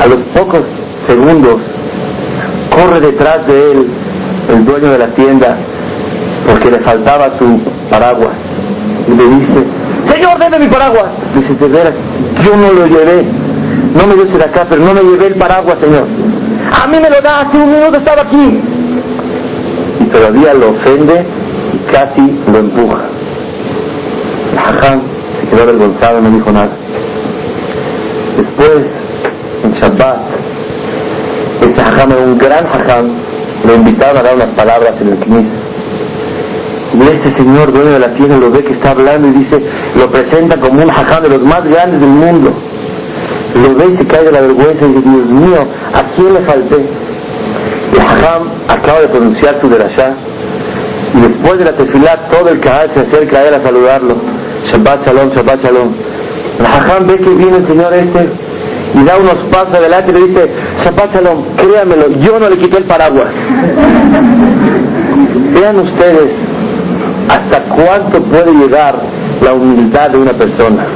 A 0.00 0.06
los 0.06 0.18
pocos 0.34 0.62
segundos 1.08 1.56
corre 2.74 3.00
detrás 3.00 3.46
de 3.46 3.72
él 3.72 3.86
el 4.50 4.64
dueño 4.64 4.90
de 4.90 4.98
la 4.98 5.08
tienda 5.14 5.56
porque 6.46 6.70
le 6.70 6.80
faltaba 6.80 7.38
su 7.38 7.60
paraguas 7.90 8.34
y 9.08 9.14
le 9.14 9.24
dice, 9.24 9.64
Señor, 10.06 10.38
deme 10.38 10.58
mi 10.58 10.68
paraguas. 10.68 11.10
Dice, 11.34 11.54
de 11.54 11.68
veras, 11.68 11.94
yo 12.42 12.56
no 12.56 12.72
lo 12.72 12.86
llevé. 12.86 13.22
No 13.94 14.06
me 14.06 14.14
dio 14.14 14.36
acá, 14.44 14.66
pero 14.68 14.82
no 14.82 14.94
me 14.94 15.02
llevé 15.02 15.28
el 15.28 15.34
paraguas, 15.34 15.76
Señor. 15.80 16.06
A 16.82 16.86
mí 16.88 16.98
me 17.00 17.10
lo 17.10 17.20
da, 17.20 17.42
hace 17.42 17.56
un 17.56 17.70
minuto 17.70 17.98
estaba 17.98 18.22
aquí. 18.22 18.60
Y 20.00 20.04
todavía 20.06 20.54
lo 20.54 20.70
ofende 20.70 21.24
casi 21.92 22.22
lo 22.50 22.58
empuja. 22.58 23.04
Hajam 24.56 25.02
se 25.40 25.48
quedó 25.48 25.62
avergonzado, 25.62 26.20
no 26.20 26.30
dijo 26.30 26.52
nada. 26.52 26.70
Después, 28.36 28.86
en 29.62 29.72
Shabbat, 29.72 30.18
este 31.66 31.80
hajam 31.80 32.12
era 32.12 32.22
un 32.22 32.38
gran 32.38 32.66
hajam, 32.66 33.12
lo 33.64 33.74
invitaron 33.74 34.18
a 34.18 34.22
dar 34.22 34.34
unas 34.34 34.50
palabras 34.50 34.92
en 35.00 35.08
el 35.08 35.18
Knis. 35.20 35.48
Y 36.94 37.02
este 37.02 37.36
señor 37.36 37.72
dueño 37.72 37.90
de 37.92 37.98
la 37.98 38.14
tienda 38.14 38.36
lo 38.36 38.50
ve 38.50 38.62
que 38.62 38.74
está 38.74 38.90
hablando 38.90 39.28
y 39.28 39.32
dice, 39.32 39.60
lo 39.96 40.10
presenta 40.10 40.60
como 40.60 40.80
un 40.82 40.90
hajam 40.90 41.22
de 41.22 41.30
los 41.30 41.40
más 41.42 41.64
grandes 41.64 42.00
del 42.00 42.10
mundo. 42.10 42.52
Lo 43.54 43.74
ve 43.74 43.86
y 43.92 43.96
se 43.96 44.06
cae 44.06 44.24
de 44.24 44.32
la 44.32 44.40
vergüenza 44.42 44.84
y 44.84 44.88
dice, 44.88 45.08
Dios 45.08 45.26
mío, 45.26 45.60
¿a 45.92 46.02
quién 46.14 46.34
le 46.34 46.40
falté? 46.42 46.76
El 46.76 48.00
hajam 48.00 48.48
acaba 48.68 49.00
de 49.00 49.08
pronunciar 49.08 49.60
su 49.60 49.68
derashá 49.68 50.14
y 51.14 51.20
después 51.20 51.58
de 51.58 51.64
la 51.64 51.76
tefilá, 51.76 52.28
todo 52.28 52.48
el 52.48 52.60
Kahal 52.60 52.90
se 52.92 53.00
acerca 53.00 53.38
a 53.38 53.44
él 53.44 53.54
a 53.54 53.62
saludarlo. 53.62 54.16
Shabbat 54.64 55.06
Shalom, 55.06 55.30
Shabbat 55.30 55.62
Shalom. 55.62 55.94
El 56.58 56.66
Hajam 56.66 57.06
ve 57.06 57.16
que 57.16 57.30
viene 57.30 57.56
el 57.58 57.66
señor 57.66 57.94
este 57.94 58.28
y 58.94 59.04
da 59.04 59.16
unos 59.18 59.44
pasos 59.50 59.74
adelante 59.74 60.12
y 60.12 60.14
le 60.14 60.26
dice, 60.28 60.48
Shalom, 60.84 61.56
créamelo, 61.56 62.10
yo 62.20 62.38
no 62.38 62.48
le 62.48 62.56
quité 62.56 62.78
el 62.78 62.84
paraguas. 62.84 63.28
Vean 65.52 65.78
ustedes 65.80 66.30
hasta 67.28 67.62
cuánto 67.74 68.22
puede 68.22 68.52
llegar 68.52 68.94
la 69.40 69.52
humildad 69.52 70.10
de 70.10 70.18
una 70.18 70.32
persona. 70.32 70.86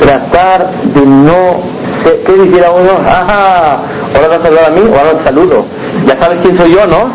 Tratar 0.00 0.70
de 0.94 1.06
no... 1.06 1.80
¿Qué 2.02 2.32
dijera 2.32 2.70
uno? 2.70 2.92
Ajá, 3.06 3.82
ahora 4.14 4.28
vas 4.28 4.38
a 4.38 4.44
saludar 4.44 4.66
a 4.68 4.70
mí 4.70 4.80
o 4.80 4.98
ahora 4.98 5.18
te 5.18 5.24
saludo. 5.24 5.66
Ya 6.06 6.18
sabes 6.18 6.38
quién 6.42 6.58
soy 6.58 6.72
yo, 6.72 6.86
¿no? 6.86 7.12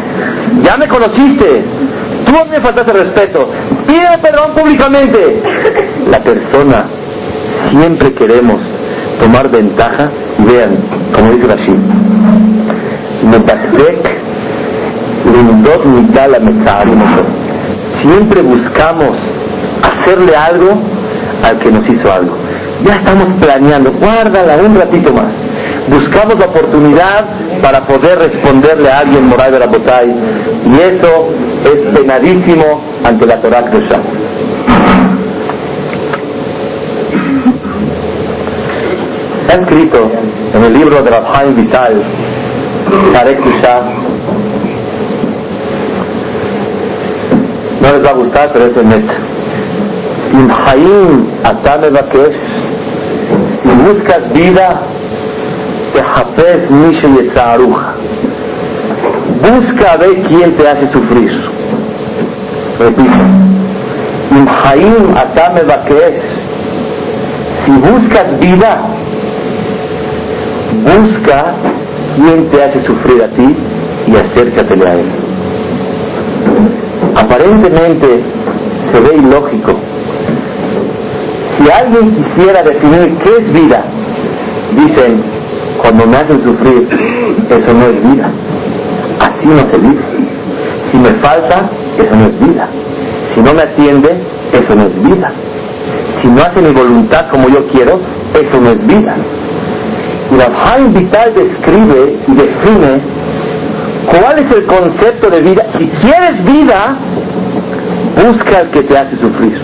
Ya 0.61 0.77
me 0.77 0.87
conociste 0.87 1.63
Tú 2.25 2.33
me 2.49 2.59
faltaste 2.59 2.93
respeto. 2.93 3.47
Pide 3.87 4.17
perdón 4.21 4.53
públicamente. 4.55 5.41
La 6.09 6.21
persona, 6.23 6.85
siempre 7.71 8.11
queremos 8.13 8.59
tomar 9.19 9.49
ventaja. 9.49 10.11
Vean, 10.39 10.77
como 11.13 11.31
dice 11.31 11.47
Rashid, 11.47 11.79
Siempre 18.01 18.41
buscamos 18.41 19.17
hacerle 19.81 20.35
algo 20.35 20.79
al 21.43 21.59
que 21.59 21.71
nos 21.71 21.87
hizo 21.89 22.13
algo. 22.13 22.37
Ya 22.85 22.95
estamos 22.95 23.27
planeando, 23.41 23.91
guárdala 23.93 24.57
un 24.57 24.75
ratito 24.75 25.13
más. 25.13 25.33
Buscamos 25.89 26.35
la 26.39 26.45
oportunidad 26.45 27.25
para 27.61 27.85
poder 27.87 28.19
responderle 28.19 28.91
a 28.91 28.99
alguien 28.99 29.27
moral 29.27 29.51
de 29.51 29.59
la 29.59 29.67
botay 29.67 30.07
y 30.65 30.75
eso 30.75 31.29
es 31.63 31.97
penadísimo 31.97 32.81
ante 33.03 33.25
la 33.25 33.41
Torah. 33.41 33.65
Está 39.47 39.61
escrito 39.61 40.11
en 40.53 40.63
el 40.63 40.73
libro 40.73 41.03
de 41.03 41.11
Rabhaim 41.11 41.55
Vital, 41.55 42.03
Tarek 43.13 43.45
no 47.79 47.93
les 47.93 48.03
va 48.03 48.09
a 48.09 48.13
gustar, 48.13 48.49
pero 48.51 48.65
es 48.65 48.77
el 48.77 48.85
emet. 48.85 49.05
Im 50.33 50.49
Haim 50.49 51.27
Atamevakesh, 51.43 52.41
si 53.63 53.75
buscas 53.83 54.33
vida, 54.33 54.81
te 55.93 56.01
hafez 56.01 56.71
Mishe 56.71 57.07
Yetzaruja. 57.07 57.93
Busca 59.41 59.97
ver 59.97 60.23
quién 60.23 60.57
te 60.57 60.67
hace 60.67 60.91
sufrir. 60.91 61.31
Repito. 62.79 63.13
Im 64.31 64.45
que 65.85 65.97
es 66.07 66.45
si 67.65 67.71
buscas 67.71 68.39
vida, 68.39 68.94
busca 70.85 71.55
quién 72.15 72.49
te 72.49 72.61
hace 72.63 72.85
sufrir 72.85 73.23
a 73.23 73.27
ti 73.29 73.55
y 74.07 74.11
acércatele 74.15 74.85
a 74.87 74.93
él. 74.93 75.11
Aparentemente 77.15 78.23
se 78.91 78.99
ve 79.01 79.15
ilógico. 79.17 79.73
Si 81.57 81.71
alguien 81.71 82.15
quisiera 82.15 82.61
definir 82.61 83.17
qué 83.17 83.29
es 83.39 83.53
vida, 83.53 83.83
dicen, 84.77 85.23
cuando 85.81 86.05
me 86.05 86.17
hacen 86.17 86.43
sufrir, 86.43 86.87
eso 87.49 87.73
no 87.73 87.85
es 87.85 88.13
vida. 88.13 88.31
Así 89.19 89.47
no 89.47 89.67
se 89.67 89.77
vive. 89.77 90.03
Si 90.91 90.97
me 90.97 91.19
falta, 91.21 91.69
eso 91.97 92.15
no 92.15 92.25
es 92.25 92.39
vida. 92.39 92.69
Si 93.33 93.41
no 93.41 93.53
me 93.53 93.61
atiende, 93.61 94.09
eso 94.53 94.75
no 94.75 94.83
es 94.83 95.03
vida. 95.03 95.31
Si 96.21 96.27
no 96.27 96.41
hace 96.41 96.61
mi 96.61 96.71
voluntad 96.71 97.29
como 97.29 97.47
yo 97.49 97.65
quiero, 97.67 97.99
eso 98.33 98.61
no 98.61 98.71
es 98.71 98.85
vida. 98.85 99.15
Rabhaim 100.37 100.93
Vital 100.93 101.33
describe 101.33 102.17
y 102.27 102.35
define 102.35 103.01
cuál 104.07 104.39
es 104.39 104.55
el 104.55 104.65
concepto 104.65 105.29
de 105.29 105.41
vida. 105.41 105.65
Si 105.77 105.87
quieres 106.01 106.43
vida, 106.43 106.97
busca 108.15 108.59
al 108.59 108.71
que 108.71 108.81
te 108.81 108.97
hace 108.97 109.15
sufrir. 109.17 109.59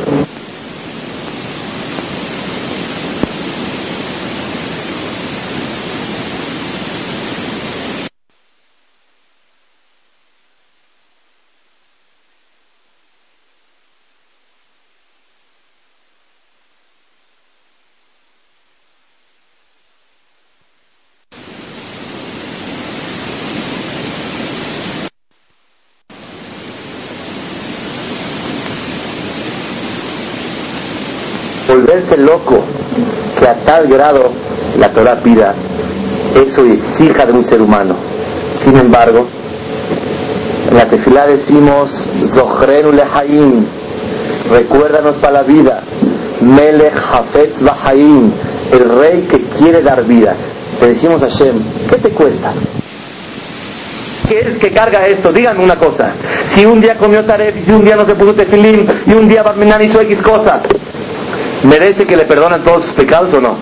Volverse 32.11 32.17
loco 32.17 32.63
que 33.39 33.47
a 33.47 33.55
tal 33.65 33.87
grado 33.87 34.31
la 34.77 34.91
Torah 34.91 35.21
pida 35.21 35.53
eso 36.35 36.65
y 36.65 36.71
exija 36.73 37.25
de 37.25 37.33
un 37.33 37.43
ser 37.43 37.61
humano. 37.61 37.95
Sin 38.63 38.77
embargo, 38.77 39.27
en 40.69 40.75
la 40.75 40.85
tefilá 40.85 41.25
decimos, 41.25 42.09
Zohrenu 42.27 42.91
lehaim, 42.91 43.65
recuérdanos 44.49 45.17
para 45.17 45.33
la 45.33 45.43
vida, 45.43 45.83
Melech 46.41 46.95
Hafetz 46.95 47.61
Bahaim, 47.61 48.31
el 48.71 48.89
rey 48.97 49.21
que 49.29 49.41
quiere 49.57 49.81
dar 49.81 50.03
vida. 50.05 50.35
Te 50.79 50.87
decimos 50.87 51.21
a 51.21 51.29
Hashem, 51.29 51.61
¿qué 51.89 51.97
te 51.97 52.09
cuesta? 52.11 52.53
¿Qué 54.27 54.39
es 54.39 54.57
que 54.57 54.71
carga 54.71 55.05
esto? 55.05 55.33
Díganme 55.33 55.63
una 55.63 55.75
cosa. 55.75 56.13
Si 56.53 56.65
un 56.65 56.79
día 56.79 56.97
comió 56.97 57.25
taref, 57.25 57.67
y 57.67 57.71
un 57.71 57.83
día 57.83 57.97
no 57.97 58.05
se 58.05 58.15
puso 58.15 58.33
tefilim, 58.33 58.87
y 59.05 59.13
un 59.13 59.27
día 59.27 59.43
Barminan 59.43 59.83
hizo 59.83 59.99
X 59.99 60.21
cosa, 60.21 60.61
¿merece 61.63 62.05
que 62.05 62.15
le 62.15 62.25
perdonan 62.25 62.63
todos 62.63 62.83
sus 62.85 62.93
pecados 62.93 63.33
o 63.33 63.39
no? 63.39 63.57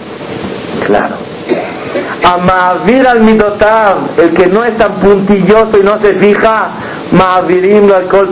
Claro. 0.86 1.16
Amavir 2.24 3.08
al 3.08 3.22
midotav, 3.22 4.20
el 4.20 4.34
que 4.34 4.48
no 4.48 4.64
es 4.64 4.78
tan 4.78 5.00
puntilloso 5.00 5.78
y 5.80 5.84
no 5.84 5.98
se 6.00 6.14
fija, 6.16 6.72
ma'avirim 7.12 7.92
al 7.92 8.08
kol 8.08 8.32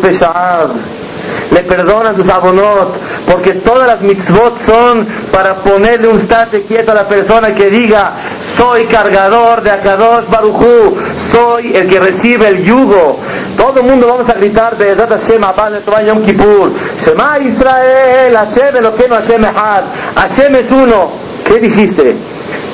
Le 1.52 1.64
perdonan 1.64 2.16
sus 2.16 2.30
abonot, 2.30 3.00
porque 3.28 3.54
todas 3.56 3.88
las 3.88 4.02
mitzvot 4.02 4.62
son 4.66 5.08
para 5.32 5.56
ponerle 5.56 6.08
un 6.08 6.20
state 6.20 6.64
quieto 6.64 6.92
a 6.92 6.96
la 6.96 7.08
persona 7.08 7.56
que 7.56 7.70
diga, 7.70 8.27
soy 8.58 8.86
cargador 8.88 9.62
de 9.62 9.72
Akadosh 9.72 10.28
Baruchu, 10.30 10.96
soy 11.32 11.74
el 11.76 11.88
que 11.88 12.00
recibe 12.00 12.48
el 12.48 12.64
yugo. 12.64 13.20
Todo 13.56 13.82
el 13.82 13.88
mundo 13.88 14.08
vamos 14.08 14.30
a 14.30 14.34
gritar 14.34 14.78
de 14.78 14.96
Hashem 14.96 15.44
Abba 15.44 16.04
Yom 16.04 16.24
Kippur, 16.24 16.72
Shema 16.98 17.38
Israel, 17.40 18.36
Hashem 18.36 18.82
no 18.82 19.16
Hashem 19.16 19.44
Ehad, 19.44 19.84
Hashem 20.16 20.56
es 20.56 20.72
uno. 20.72 21.12
¿Qué 21.46 21.60
dijiste? 21.60 22.16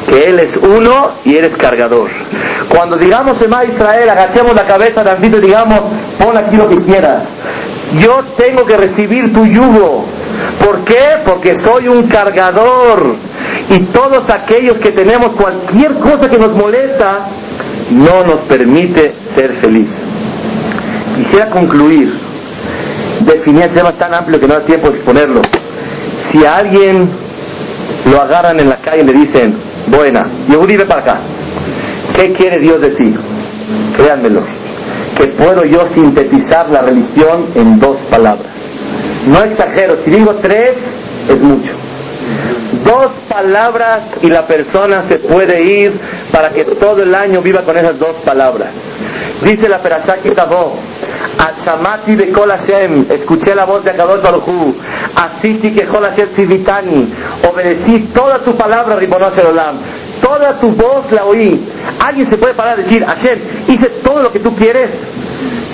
Que 0.10 0.24
Él 0.26 0.40
es 0.40 0.58
uno 0.58 1.20
y 1.24 1.36
eres 1.36 1.56
cargador. 1.58 2.10
Cuando 2.70 2.98
digamos 2.98 3.40
Shema 3.40 3.64
Israel, 3.66 4.10
agachemos 4.10 4.54
la 4.56 4.66
cabeza 4.66 5.04
de 5.04 5.28
y 5.28 5.42
digamos, 5.42 5.80
pon 6.20 6.38
aquí 6.38 6.56
lo 6.56 6.68
que 6.68 6.78
quieras. 6.78 7.24
Yo 7.94 8.24
tengo 8.38 8.66
que 8.66 8.78
recibir 8.78 9.32
tu 9.34 9.46
yugo. 9.46 10.06
¿Por 10.64 10.84
qué? 10.84 11.22
Porque 11.26 11.56
soy 11.64 11.88
un 11.88 12.08
cargador. 12.08 13.33
Y 13.70 13.80
todos 13.92 14.30
aquellos 14.30 14.80
que 14.80 14.92
tenemos 14.92 15.30
cualquier 15.34 15.94
cosa 15.96 16.30
que 16.30 16.38
nos 16.38 16.54
molesta, 16.54 17.28
no 17.92 18.24
nos 18.24 18.42
permite 18.48 19.14
ser 19.36 19.54
feliz. 19.62 19.90
Quisiera 21.16 21.50
concluir, 21.50 22.12
definir 23.26 23.64
el 23.64 23.74
tema 23.74 23.92
tan 23.94 24.14
amplio 24.14 24.40
que 24.40 24.48
no 24.48 24.56
da 24.56 24.66
tiempo 24.66 24.90
de 24.90 24.96
exponerlo. 24.96 25.42
Si 26.32 26.46
a 26.46 26.54
alguien 26.56 27.10
lo 28.06 28.22
agarran 28.22 28.60
en 28.60 28.70
la 28.70 28.78
calle 28.78 29.04
y 29.04 29.06
le 29.06 29.14
dicen, 29.14 29.56
buena, 29.88 30.28
Yehudi, 30.50 30.78
ve 30.78 30.86
para 30.86 31.02
acá, 31.02 31.20
¿qué 32.18 32.34
quiere 32.34 32.60
Dios 32.60 32.82
de 32.82 32.90
ti? 32.90 33.16
Créanmelo, 33.98 34.42
que 35.18 35.28
puedo 35.30 35.64
yo 35.64 35.86
sintetizar 35.94 36.70
la 36.70 36.82
religión 36.82 37.48
en 37.56 37.80
dos 37.80 37.98
palabras. 38.10 38.52
No 39.28 39.42
exagero, 39.44 40.04
si 40.04 40.12
digo 40.12 40.36
tres, 40.42 40.74
es 41.30 41.42
mucho. 41.42 41.83
Dos 42.84 43.12
palabras 43.30 44.00
y 44.22 44.28
la 44.28 44.46
persona 44.46 45.08
se 45.08 45.20
puede 45.20 45.62
ir 45.62 46.00
para 46.32 46.50
que 46.50 46.66
todo 46.66 47.04
el 47.04 47.14
año 47.14 47.42
viva 47.42 47.62
con 47.62 47.78
esas 47.78 47.98
dos 47.98 48.18
palabras. 48.26 48.70
Dice 49.44 49.68
la 49.68 49.82
Perashá 49.82 50.18
Kitabó, 50.18 50.76
Ashamati 51.38 52.16
de 52.16 52.32
Kol 52.32 52.50
Hashem, 52.50 53.08
escuché 53.10 53.54
la 53.54 53.66
voz 53.66 53.84
de 53.84 53.92
Akadosh 53.92 54.22
Baruchu, 54.22 54.76
Asiti 55.16 55.72
que 55.72 55.86
Kol 55.88 56.04
Hashem 56.04 56.36
Sivitani, 56.36 57.14
obedecí 57.50 58.10
toda 58.14 58.40
tu 58.40 58.56
palabra, 58.56 58.96
Ribonos 58.96 59.38
Olam, 59.38 59.78
toda 60.22 60.60
tu 60.60 60.72
voz 60.72 61.12
la 61.12 61.26
oí. 61.26 61.68
¿Alguien 62.00 62.30
se 62.30 62.38
puede 62.38 62.54
parar 62.54 62.74
a 62.74 62.82
decir, 62.84 63.04
Hashem, 63.06 63.40
hice 63.68 63.90
todo 64.04 64.24
lo 64.24 64.32
que 64.32 64.40
tú 64.40 64.56
quieres? 64.56 64.90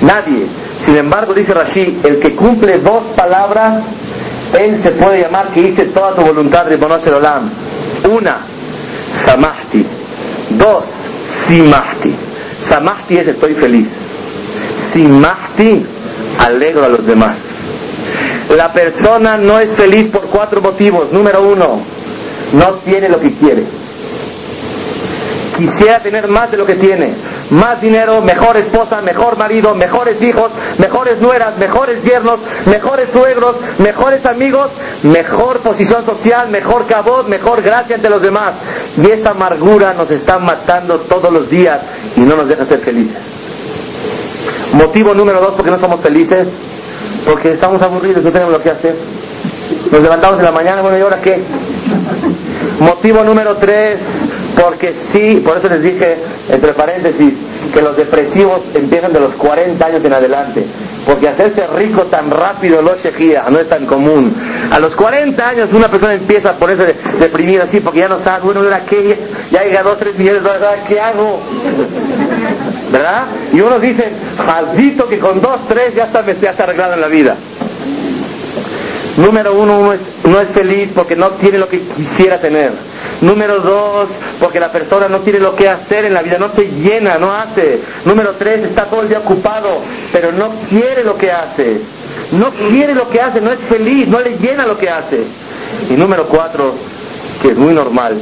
Nadie. 0.01 0.47
Sin 0.81 0.95
embargo, 0.95 1.33
dice 1.33 1.53
Rashi, 1.53 1.99
el 2.03 2.19
que 2.19 2.35
cumple 2.35 2.79
dos 2.79 3.03
palabras, 3.15 3.83
él 4.57 4.81
se 4.81 4.91
puede 4.91 5.21
llamar 5.21 5.51
que 5.53 5.61
hice 5.61 5.85
toda 5.85 6.15
tu 6.15 6.21
voluntad, 6.21 6.67
Ribonos 6.67 7.05
Olam. 7.07 7.51
Una, 8.09 8.41
Samahti. 9.25 9.85
Dos, 10.51 10.85
Simahti. 11.47 12.15
Samahti 12.67 13.17
es 13.17 13.27
estoy 13.27 13.53
feliz. 13.55 13.87
Simahti, 14.93 15.85
alegro 16.39 16.85
a 16.85 16.89
los 16.89 17.05
demás. 17.05 17.37
La 18.55 18.73
persona 18.73 19.37
no 19.37 19.59
es 19.59 19.75
feliz 19.75 20.09
por 20.11 20.25
cuatro 20.27 20.61
motivos. 20.61 21.11
Número 21.11 21.41
uno, 21.43 21.81
no 22.53 22.73
tiene 22.85 23.09
lo 23.09 23.19
que 23.19 23.35
quiere. 23.35 23.63
Quisiera 25.55 25.99
tener 25.99 26.27
más 26.27 26.49
de 26.49 26.57
lo 26.57 26.65
que 26.65 26.75
tiene. 26.75 27.13
Más 27.49 27.81
dinero, 27.81 28.21
mejor 28.21 28.57
esposa, 28.57 29.01
mejor 29.01 29.37
marido, 29.37 29.73
mejores 29.73 30.21
hijos, 30.21 30.51
mejores 30.77 31.19
nueras, 31.19 31.57
mejores 31.57 32.03
yernos, 32.03 32.39
mejores 32.65 33.09
suegros, 33.11 33.55
mejores 33.79 34.25
amigos, 34.25 34.69
mejor 35.03 35.61
posición 35.61 36.05
social, 36.05 36.49
mejor 36.49 36.85
cabot, 36.85 37.27
mejor 37.27 37.61
gracia 37.61 37.95
ante 37.95 38.09
los 38.09 38.21
demás. 38.21 38.53
Y 38.97 39.11
esa 39.11 39.31
amargura 39.31 39.93
nos 39.93 40.11
está 40.11 40.37
matando 40.37 40.99
todos 41.01 41.31
los 41.31 41.49
días 41.49 41.79
y 42.15 42.21
no 42.21 42.35
nos 42.35 42.47
deja 42.47 42.65
ser 42.65 42.81
felices. 42.81 43.17
Motivo 44.73 45.13
número 45.15 45.39
dos, 45.39 45.53
porque 45.55 45.71
no 45.71 45.79
somos 45.79 46.01
felices, 46.01 46.47
porque 47.25 47.53
estamos 47.53 47.81
aburridos, 47.81 48.23
no 48.23 48.31
tenemos 48.31 48.53
lo 48.53 48.61
que 48.61 48.69
hacer. 48.69 48.95
Nos 49.91 50.01
levantamos 50.01 50.37
en 50.37 50.45
la 50.45 50.51
mañana, 50.51 50.81
bueno, 50.81 50.97
¿y 50.97 51.01
ahora 51.01 51.19
qué? 51.21 51.43
Motivo 52.79 53.23
número 53.23 53.57
tres, 53.57 53.99
porque 54.59 54.93
sí, 55.13 55.37
por 55.37 55.57
eso 55.57 55.69
les 55.69 55.81
dije, 55.81 56.17
entre 56.49 56.73
paréntesis, 56.73 57.33
que 57.73 57.81
los 57.81 57.95
depresivos 57.95 58.61
empiezan 58.73 59.13
de 59.13 59.19
los 59.19 59.35
40 59.35 59.85
años 59.85 60.03
en 60.03 60.13
adelante. 60.13 60.65
Porque 61.05 61.29
hacerse 61.29 61.65
rico 61.67 62.03
tan 62.07 62.29
rápido 62.29 62.81
lo 62.81 62.95
shejía, 62.95 63.45
no 63.49 63.59
es 63.59 63.69
tan 63.69 63.85
común. 63.85 64.35
A 64.71 64.79
los 64.79 64.95
40 64.95 65.47
años 65.47 65.73
una 65.73 65.87
persona 65.87 66.13
empieza 66.13 66.51
a 66.51 66.53
ponerse 66.57 66.95
deprimida 67.19 67.63
así 67.63 67.79
porque 67.79 67.99
ya 67.99 68.07
no 68.07 68.19
sabe, 68.19 68.43
bueno, 68.43 68.61
¿ahora 68.61 68.83
qué? 68.85 69.17
Ya 69.49 69.63
llega 69.63 69.81
2, 69.81 69.97
3 69.97 70.17
millones 70.17 70.43
de 70.43 70.49
dólares, 70.49 70.83
¿qué 70.87 70.99
hago? 70.99 71.39
¿Verdad? 72.91 73.25
Y 73.53 73.61
uno 73.61 73.79
dice, 73.79 74.11
maldito 74.45 75.07
que 75.07 75.19
con 75.19 75.39
2, 75.39 75.67
3 75.69 75.95
ya 75.95 76.03
está, 76.05 76.25
ya 76.25 76.51
está 76.51 76.63
arreglado 76.63 76.93
en 76.95 77.01
la 77.01 77.07
vida. 77.07 77.37
Número 79.19 79.53
uno, 79.53 79.79
uno 79.79 79.93
no 80.23 80.39
es 80.39 80.49
feliz 80.51 80.91
porque 80.95 81.13
no 81.13 81.31
tiene 81.31 81.57
lo 81.57 81.67
que 81.67 81.81
quisiera 81.81 82.39
tener. 82.39 82.71
Número 83.19 83.59
dos, 83.59 84.09
porque 84.39 84.61
la 84.61 84.71
persona 84.71 85.09
no 85.09 85.19
tiene 85.19 85.39
lo 85.39 85.55
que 85.55 85.67
hacer 85.67 86.05
en 86.05 86.13
la 86.13 86.21
vida, 86.21 86.37
no 86.37 86.49
se 86.55 86.63
llena, 86.63 87.17
no 87.17 87.33
hace. 87.33 87.81
Número 88.05 88.35
tres, 88.39 88.63
está 88.63 88.85
todo 88.85 89.01
el 89.01 89.09
día 89.09 89.19
ocupado, 89.19 89.81
pero 90.13 90.31
no 90.31 90.61
quiere 90.69 91.03
lo 91.03 91.17
que 91.17 91.29
hace. 91.29 91.81
No 92.31 92.51
quiere 92.51 92.95
lo 92.95 93.09
que 93.09 93.19
hace, 93.19 93.41
no 93.41 93.51
es 93.51 93.59
feliz, 93.67 94.07
no 94.07 94.21
le 94.21 94.37
llena 94.37 94.65
lo 94.65 94.77
que 94.77 94.89
hace. 94.89 95.25
Y 95.89 95.93
número 95.93 96.25
cuatro, 96.27 96.75
que 97.41 97.49
es 97.49 97.57
muy 97.57 97.73
normal, 97.73 98.15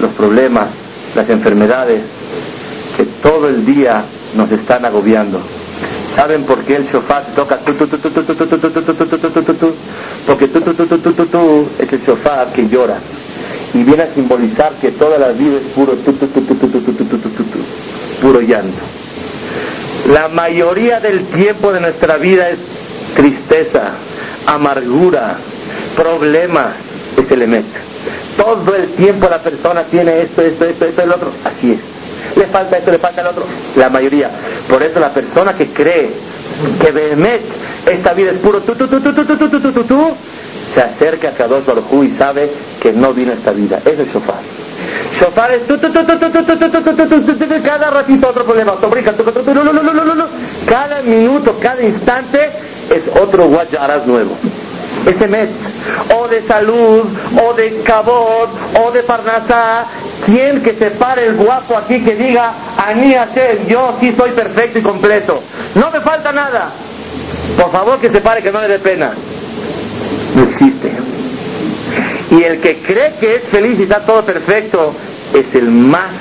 los 0.00 0.10
problemas, 0.14 0.70
las 1.14 1.30
enfermedades, 1.30 2.02
que 2.96 3.04
todo 3.22 3.46
el 3.48 3.64
día 3.64 4.04
nos 4.34 4.50
están 4.50 4.84
agobiando. 4.84 5.59
¿Saben 6.16 6.44
por 6.44 6.64
qué 6.64 6.76
el 6.76 6.84
shofar 6.84 7.24
se 7.26 7.32
toca 7.32 7.58
Porque 10.26 10.48
tu 10.48 11.66
es 11.78 11.92
el 11.92 12.00
shofar 12.00 12.52
que 12.52 12.68
llora 12.68 12.98
y 13.72 13.84
viene 13.84 14.02
a 14.02 14.14
simbolizar 14.14 14.72
que 14.80 14.90
toda 14.92 15.18
la 15.18 15.28
vida 15.28 15.58
es 15.58 15.72
puro 15.72 15.94
puro 18.20 18.40
llanto. 18.40 18.78
La 20.12 20.28
mayoría 20.28 20.98
del 21.00 21.26
tiempo 21.28 21.72
de 21.72 21.80
nuestra 21.80 22.18
vida 22.18 22.48
es 22.50 22.58
tristeza, 23.14 23.92
amargura, 24.46 25.36
problemas, 25.94 26.74
es 27.16 27.30
el 27.30 27.42
emet. 27.42 27.64
Todo 28.36 28.74
el 28.74 28.90
tiempo 28.94 29.28
la 29.28 29.40
persona 29.40 29.84
tiene 29.84 30.22
esto, 30.22 30.42
esto, 30.42 30.64
esto, 30.64 30.84
esto, 30.86 31.02
el 31.02 31.12
otro, 31.12 31.32
así 31.44 31.72
es 31.72 31.99
le 32.36 32.46
falta 32.46 32.78
esto, 32.78 32.90
le 32.90 32.98
falta 32.98 33.20
el 33.20 33.26
otro, 33.28 33.44
la 33.76 33.88
mayoría. 33.90 34.30
Por 34.68 34.82
eso 34.82 35.00
la 35.00 35.12
persona 35.12 35.54
que 35.54 35.68
cree 35.68 36.10
que 36.82 36.92
Behemet, 36.92 37.42
esta 37.86 38.12
vida 38.12 38.30
es 38.30 38.38
puro 38.38 38.60
tú, 38.60 38.74
tú, 38.74 38.86
tú, 38.88 39.00
tú, 39.00 39.12
tú, 39.12 39.24
tú, 39.26 39.36
tú, 39.36 39.60
tú, 39.60 39.72
tú, 39.72 39.84
tú, 39.84 40.16
se 40.74 40.80
acerca 40.80 41.30
a 41.30 41.32
Kadosh 41.32 41.64
Baruj 41.64 42.04
y 42.04 42.10
sabe 42.16 42.50
que 42.80 42.92
no 42.92 43.12
vino 43.12 43.32
esta 43.32 43.52
vida. 43.52 43.80
Es 43.84 43.98
el 43.98 44.06
shofar. 44.06 44.40
Shofar 45.12 45.52
es 45.52 45.62
cada 47.64 47.90
ratito 47.90 48.28
otro 48.28 48.44
problema. 48.44 48.74
Cada 50.66 51.02
minuto, 51.02 51.58
cada 51.60 51.82
instante 51.82 52.50
es 52.90 53.08
otro 53.20 53.46
guayaraz 53.46 54.06
nuevo 54.06 54.36
ese 55.06 55.26
mes, 55.28 55.48
o 56.14 56.28
de 56.28 56.42
salud, 56.42 57.04
o 57.42 57.54
de 57.54 57.82
cabot, 57.82 58.50
o 58.82 58.90
de 58.90 59.02
parnasá, 59.02 59.86
quien 60.26 60.62
que 60.62 60.74
se 60.74 60.92
pare 60.92 61.26
el 61.26 61.36
guapo 61.36 61.76
aquí 61.76 62.02
que 62.02 62.14
diga, 62.14 62.52
a 62.76 62.94
mí 62.94 63.14
hacer, 63.14 63.66
yo 63.66 63.96
sí 64.00 64.14
soy 64.16 64.32
perfecto 64.32 64.78
y 64.78 64.82
completo, 64.82 65.42
no 65.74 65.90
me 65.90 66.00
falta 66.00 66.32
nada, 66.32 66.72
por 67.56 67.72
favor 67.72 68.00
que 68.00 68.10
se 68.10 68.20
pare 68.20 68.42
que 68.42 68.52
no 68.52 68.60
le 68.60 68.68
dé 68.68 68.78
pena, 68.78 69.12
no 70.34 70.42
existe. 70.44 70.92
Y 72.30 72.44
el 72.44 72.60
que 72.60 72.82
cree 72.82 73.14
que 73.18 73.36
es 73.36 73.48
feliz 73.48 73.80
y 73.80 73.82
está 73.84 74.04
todo 74.06 74.24
perfecto, 74.24 74.94
es 75.34 75.52
el 75.54 75.70
más 75.70 76.12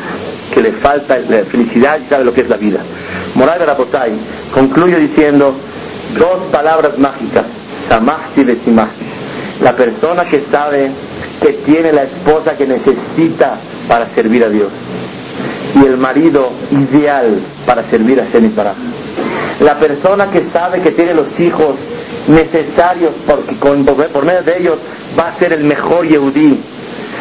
que 0.53 0.61
le 0.61 0.72
falta 0.74 1.17
la 1.17 1.45
felicidad 1.45 1.99
y 2.03 2.09
sabe 2.09 2.24
lo 2.24 2.34
que 2.34 2.41
es 2.41 2.49
la 2.49 2.57
vida. 2.57 2.80
Moral 3.36 3.59
de 3.59 3.65
la 3.65 3.74
Botay 3.74 4.11
concluye 4.51 4.97
diciendo 4.97 5.55
dos 6.17 6.45
palabras 6.51 6.97
mágicas 6.97 7.45
la 9.61 9.75
persona 9.75 10.25
que 10.25 10.41
sabe 10.51 10.91
que 11.41 11.53
tiene 11.65 11.91
la 11.91 12.03
esposa 12.03 12.55
que 12.55 12.65
necesita 12.65 13.57
para 13.87 14.13
servir 14.13 14.45
a 14.45 14.49
Dios. 14.49 14.71
Y 15.75 15.85
el 15.85 15.97
marido 15.97 16.51
ideal 16.71 17.39
para 17.65 17.89
servir 17.89 18.19
a 18.19 18.25
Shem 18.25 18.51
La 19.61 19.79
persona 19.79 20.29
que 20.29 20.45
sabe 20.45 20.81
que 20.81 20.91
tiene 20.91 21.13
los 21.13 21.39
hijos 21.39 21.75
necesarios 22.27 23.13
porque 23.25 23.55
con, 23.57 23.85
por 23.85 24.25
medio 24.25 24.43
de 24.43 24.57
ellos 24.59 24.79
va 25.17 25.29
a 25.29 25.39
ser 25.39 25.53
el 25.53 25.63
mejor 25.63 26.07
Yehudí 26.07 26.59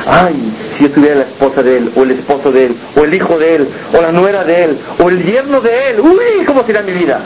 ay, 0.09 0.53
si 0.73 0.85
yo 0.85 0.91
tuviera 0.91 1.17
la 1.17 1.25
esposa 1.25 1.63
de 1.63 1.77
él, 1.77 1.93
o 1.95 2.03
el 2.03 2.13
esposo 2.13 2.51
de 2.51 2.67
él, 2.67 2.77
o 2.97 3.05
el 3.05 3.15
hijo 3.15 3.39
de 3.39 3.57
él, 3.57 3.69
o 3.93 4.01
la 4.01 4.11
nuera 4.11 4.43
de 4.45 4.65
él, 4.65 4.79
o 4.99 5.09
el 5.09 5.23
yerno 5.23 5.61
de 5.61 5.91
él, 5.91 6.01
uy, 6.01 6.45
¿cómo 6.47 6.63
será 6.65 6.83
mi 6.83 6.93
vida? 6.93 7.21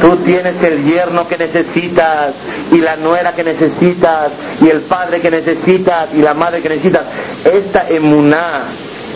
Tú 0.00 0.16
tienes 0.18 0.62
el 0.62 0.84
yerno 0.84 1.26
que 1.26 1.38
necesitas, 1.38 2.34
y 2.70 2.78
la 2.78 2.96
nuera 2.96 3.32
que 3.32 3.42
necesitas, 3.42 4.32
y 4.60 4.68
el 4.68 4.82
padre 4.82 5.20
que 5.20 5.30
necesitas, 5.30 6.08
y 6.14 6.18
la 6.18 6.34
madre 6.34 6.60
que 6.60 6.68
necesitas. 6.68 7.02
Esta 7.44 7.88
emuná, 7.88 8.64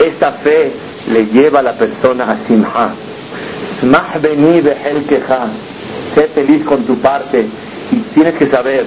esta 0.03 0.33
fe, 0.33 0.73
le 1.09 1.27
lleva 1.27 1.61
a 1.61 1.63
la 1.63 1.75
persona 1.75 2.25
a 2.25 2.47
simha. 2.47 2.95
Sé 6.15 6.29
feliz 6.29 6.65
con 6.65 6.85
tu 6.85 6.99
parte, 6.99 7.47
y 7.93 7.97
tienes 8.15 8.35
que 8.35 8.49
saber 8.49 8.85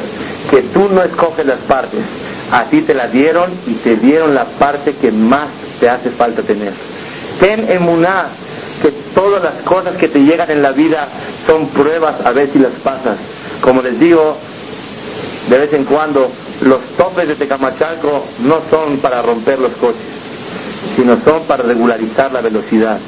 que 0.50 0.64
tú 0.74 0.90
no 0.90 1.04
escoges 1.04 1.46
las 1.46 1.60
partes, 1.62 2.02
a 2.52 2.66
ti 2.66 2.82
te 2.82 2.94
la 2.94 3.08
dieron 3.08 3.52
y 3.66 3.74
te 3.76 3.96
dieron 3.96 4.34
la 4.34 4.46
parte 4.58 4.94
que 4.96 5.12
más 5.12 5.50
te 5.80 5.90
hace 5.90 6.10
falta 6.12 6.42
tener. 6.42 6.74
Ten 7.40 7.70
emuná 7.70 8.30
que 8.82 8.92
todas 9.14 9.44
las 9.44 9.62
cosas 9.64 9.98
que 9.98 10.08
te 10.08 10.20
llegan 10.20 10.50
en 10.52 10.62
la 10.62 10.72
vida 10.72 11.08
son 11.46 11.68
pruebas 11.70 12.16
a 12.26 12.32
ver 12.32 12.50
si 12.52 12.60
las 12.60 12.74
pasas. 12.76 13.18
Como 13.62 13.82
les 13.82 14.00
digo, 14.00 14.38
de 15.50 15.58
vez 15.58 15.74
en 15.74 15.86
cuando, 15.86 16.32
los 16.62 16.80
topes 16.98 17.28
de 17.28 17.36
Tecamachalco 17.36 18.26
no 18.40 18.62
son 18.70 18.98
para 18.98 19.22
romper 19.22 19.60
los 19.60 19.74
coches, 19.74 20.02
sino 20.96 21.18
son 21.18 21.44
para 21.44 21.64
regularizar 21.64 22.32
la 22.32 22.42
velocidad. 22.42 23.00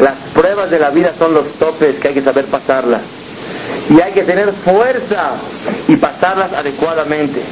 Las 0.00 0.14
pruebas 0.34 0.70
de 0.70 0.78
la 0.78 0.90
vida 0.90 1.14
son 1.18 1.34
los 1.34 1.52
topes 1.54 1.98
que 1.98 2.08
hay 2.08 2.14
que 2.14 2.22
saber 2.22 2.46
pasarlas. 2.46 3.02
Y 3.90 4.00
hay 4.00 4.12
que 4.12 4.22
tener 4.22 4.52
fuerza 4.64 5.32
y 5.88 5.96
pasarlas 5.96 6.52
adecuadamente. 6.52 7.42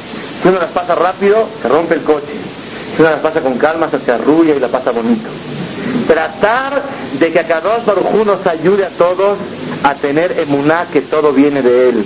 Si 0.41 0.47
uno 0.47 0.59
las 0.59 0.71
pasa 0.71 0.95
rápido, 0.95 1.49
se 1.61 1.67
rompe 1.67 1.95
el 1.95 2.03
coche. 2.03 2.33
Si 2.95 3.01
uno 3.01 3.11
las 3.11 3.19
pasa 3.19 3.41
con 3.41 3.57
calma, 3.57 3.89
se 3.89 4.11
arrulla 4.11 4.55
y 4.55 4.59
la 4.59 4.69
pasa 4.69 4.91
bonito. 4.91 5.29
Tratar 6.07 6.81
de 7.19 7.31
que 7.31 7.39
a 7.39 7.47
Kadosh 7.47 7.85
Baruj 7.85 8.25
nos 8.25 8.45
ayude 8.45 8.85
a 8.85 8.89
todos 8.89 9.37
a 9.83 9.95
tener 9.95 10.39
emuná 10.39 10.87
que 10.91 11.01
todo 11.01 11.31
viene 11.31 11.61
de 11.61 11.89
Él. 11.89 12.05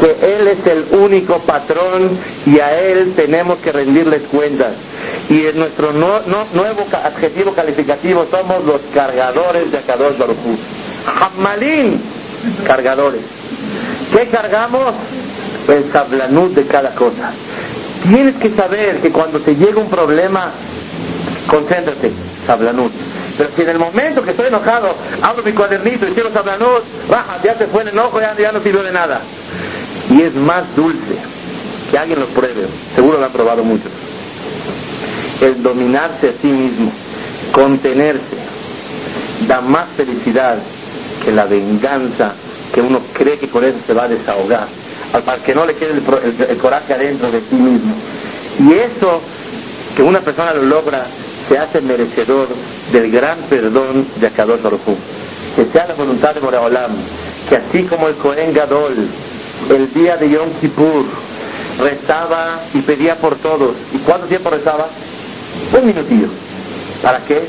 Que 0.00 0.36
Él 0.36 0.48
es 0.48 0.66
el 0.66 0.86
único 0.92 1.38
patrón 1.40 2.18
y 2.44 2.58
a 2.60 2.78
Él 2.78 3.14
tenemos 3.16 3.58
que 3.58 3.72
rendirles 3.72 4.26
cuentas. 4.28 4.74
Y 5.28 5.46
en 5.46 5.58
nuestro 5.58 5.92
nuevo 5.92 6.86
adjetivo 6.92 7.52
calificativo 7.52 8.26
somos 8.30 8.64
los 8.64 8.80
cargadores 8.94 9.72
de 9.72 9.78
Akadosh 9.78 10.18
Baruj 10.18 10.36
Hamalín, 11.06 12.00
cargadores. 12.66 13.22
¿Qué 14.12 14.28
cargamos? 14.28 14.94
El 15.68 15.90
sablanut 15.92 16.52
de 16.54 16.64
cada 16.66 16.94
cosa. 16.94 17.32
Tienes 18.08 18.36
que 18.36 18.50
saber 18.50 19.00
que 19.00 19.10
cuando 19.10 19.40
te 19.40 19.54
llega 19.54 19.80
un 19.80 19.88
problema, 19.88 20.52
concéntrate, 21.48 22.12
sablanut. 22.46 22.92
Pero 23.36 23.50
si 23.54 23.62
en 23.62 23.68
el 23.70 23.78
momento 23.78 24.22
que 24.22 24.30
estoy 24.30 24.46
enojado, 24.46 24.94
abro 25.20 25.42
mi 25.42 25.52
cuadernito 25.52 26.06
y 26.06 26.12
quiero 26.12 26.32
sablanut, 26.32 26.84
baja, 27.08 27.40
ya 27.42 27.56
se 27.58 27.66
fue 27.66 27.82
el 27.82 27.88
enojo, 27.88 28.20
ya, 28.20 28.36
ya 28.38 28.52
no 28.52 28.60
sirve 28.60 28.82
de 28.84 28.92
nada. 28.92 29.22
Y 30.10 30.22
es 30.22 30.34
más 30.34 30.64
dulce, 30.76 31.16
que 31.90 31.98
alguien 31.98 32.20
lo 32.20 32.26
pruebe, 32.28 32.68
seguro 32.94 33.18
lo 33.18 33.26
han 33.26 33.32
probado 33.32 33.64
muchos. 33.64 33.90
El 35.40 35.62
dominarse 35.62 36.28
a 36.28 36.32
sí 36.40 36.46
mismo, 36.46 36.92
contenerse, 37.52 38.36
da 39.48 39.60
más 39.60 39.88
felicidad 39.96 40.58
que 41.24 41.32
la 41.32 41.44
venganza 41.44 42.34
que 42.72 42.80
uno 42.80 43.00
cree 43.12 43.38
que 43.38 43.48
con 43.48 43.64
eso 43.64 43.78
se 43.86 43.92
va 43.92 44.04
a 44.04 44.08
desahogar 44.08 44.85
para 45.24 45.42
que 45.42 45.54
no 45.54 45.66
le 45.66 45.74
quede 45.74 45.94
el, 46.48 46.58
coraje 46.58 46.92
adentro 46.92 47.30
de 47.30 47.42
sí 47.48 47.56
mismo. 47.56 47.94
Y 48.58 48.72
eso, 48.74 49.20
que 49.94 50.02
una 50.02 50.20
persona 50.20 50.54
lo 50.54 50.62
logra, 50.62 51.06
se 51.48 51.58
hace 51.58 51.80
merecedor 51.80 52.48
del 52.92 53.10
gran 53.10 53.40
perdón 53.48 54.08
de 54.16 54.26
Akadosh 54.26 54.60
Baruj 54.62 54.80
Que 55.54 55.66
sea 55.66 55.86
la 55.86 55.94
voluntad 55.94 56.34
de 56.34 56.40
Boreolam, 56.40 56.92
que 57.48 57.56
así 57.56 57.84
como 57.84 58.08
el 58.08 58.16
Cohen 58.16 58.52
Gadol, 58.52 59.08
el 59.70 59.94
día 59.94 60.16
de 60.16 60.30
Yom 60.30 60.50
Kippur, 60.60 61.06
rezaba 61.78 62.64
y 62.74 62.80
pedía 62.80 63.16
por 63.16 63.36
todos. 63.36 63.76
¿Y 63.92 63.98
cuánto 63.98 64.26
tiempo 64.26 64.50
rezaba? 64.50 64.88
Un 65.72 65.86
minutillo. 65.86 66.28
¿Para 67.02 67.20
qué? 67.24 67.48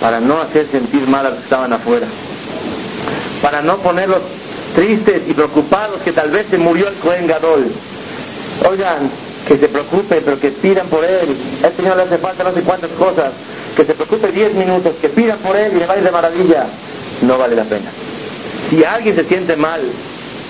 Para 0.00 0.20
no 0.20 0.40
hacer 0.40 0.68
sentir 0.70 1.06
mal 1.06 1.26
a 1.26 1.30
los 1.30 1.38
que 1.38 1.44
estaban 1.44 1.72
afuera. 1.72 2.06
Para 3.42 3.60
no 3.62 3.78
ponerlos 3.78 4.22
tristes 4.74 5.22
y 5.28 5.34
preocupados 5.34 6.02
que 6.02 6.12
tal 6.12 6.30
vez 6.30 6.46
se 6.50 6.58
murió 6.58 6.88
el 6.88 6.94
Cohen 6.96 7.26
Gadol. 7.26 7.72
Oigan, 8.68 9.10
que 9.46 9.58
se 9.58 9.68
preocupe, 9.68 10.20
pero 10.24 10.38
que 10.40 10.50
pidan 10.50 10.88
por 10.88 11.04
él. 11.04 11.36
El 11.62 11.76
Señor 11.76 11.96
le 11.96 12.02
hace 12.04 12.18
falta 12.18 12.44
no 12.44 12.52
sé 12.52 12.62
cuántas 12.62 12.90
cosas. 12.92 13.32
Que 13.76 13.84
se 13.84 13.94
preocupe 13.94 14.30
10 14.30 14.54
minutos, 14.54 14.94
que 15.00 15.08
pidan 15.08 15.38
por 15.38 15.56
él 15.56 15.72
y 15.74 15.78
le 15.80 15.86
vaya 15.86 16.02
de 16.02 16.10
maravilla. 16.10 16.66
No 17.22 17.38
vale 17.38 17.56
la 17.56 17.64
pena. 17.64 17.90
Si 18.70 18.84
alguien 18.84 19.16
se 19.16 19.24
siente 19.24 19.56
mal, 19.56 19.80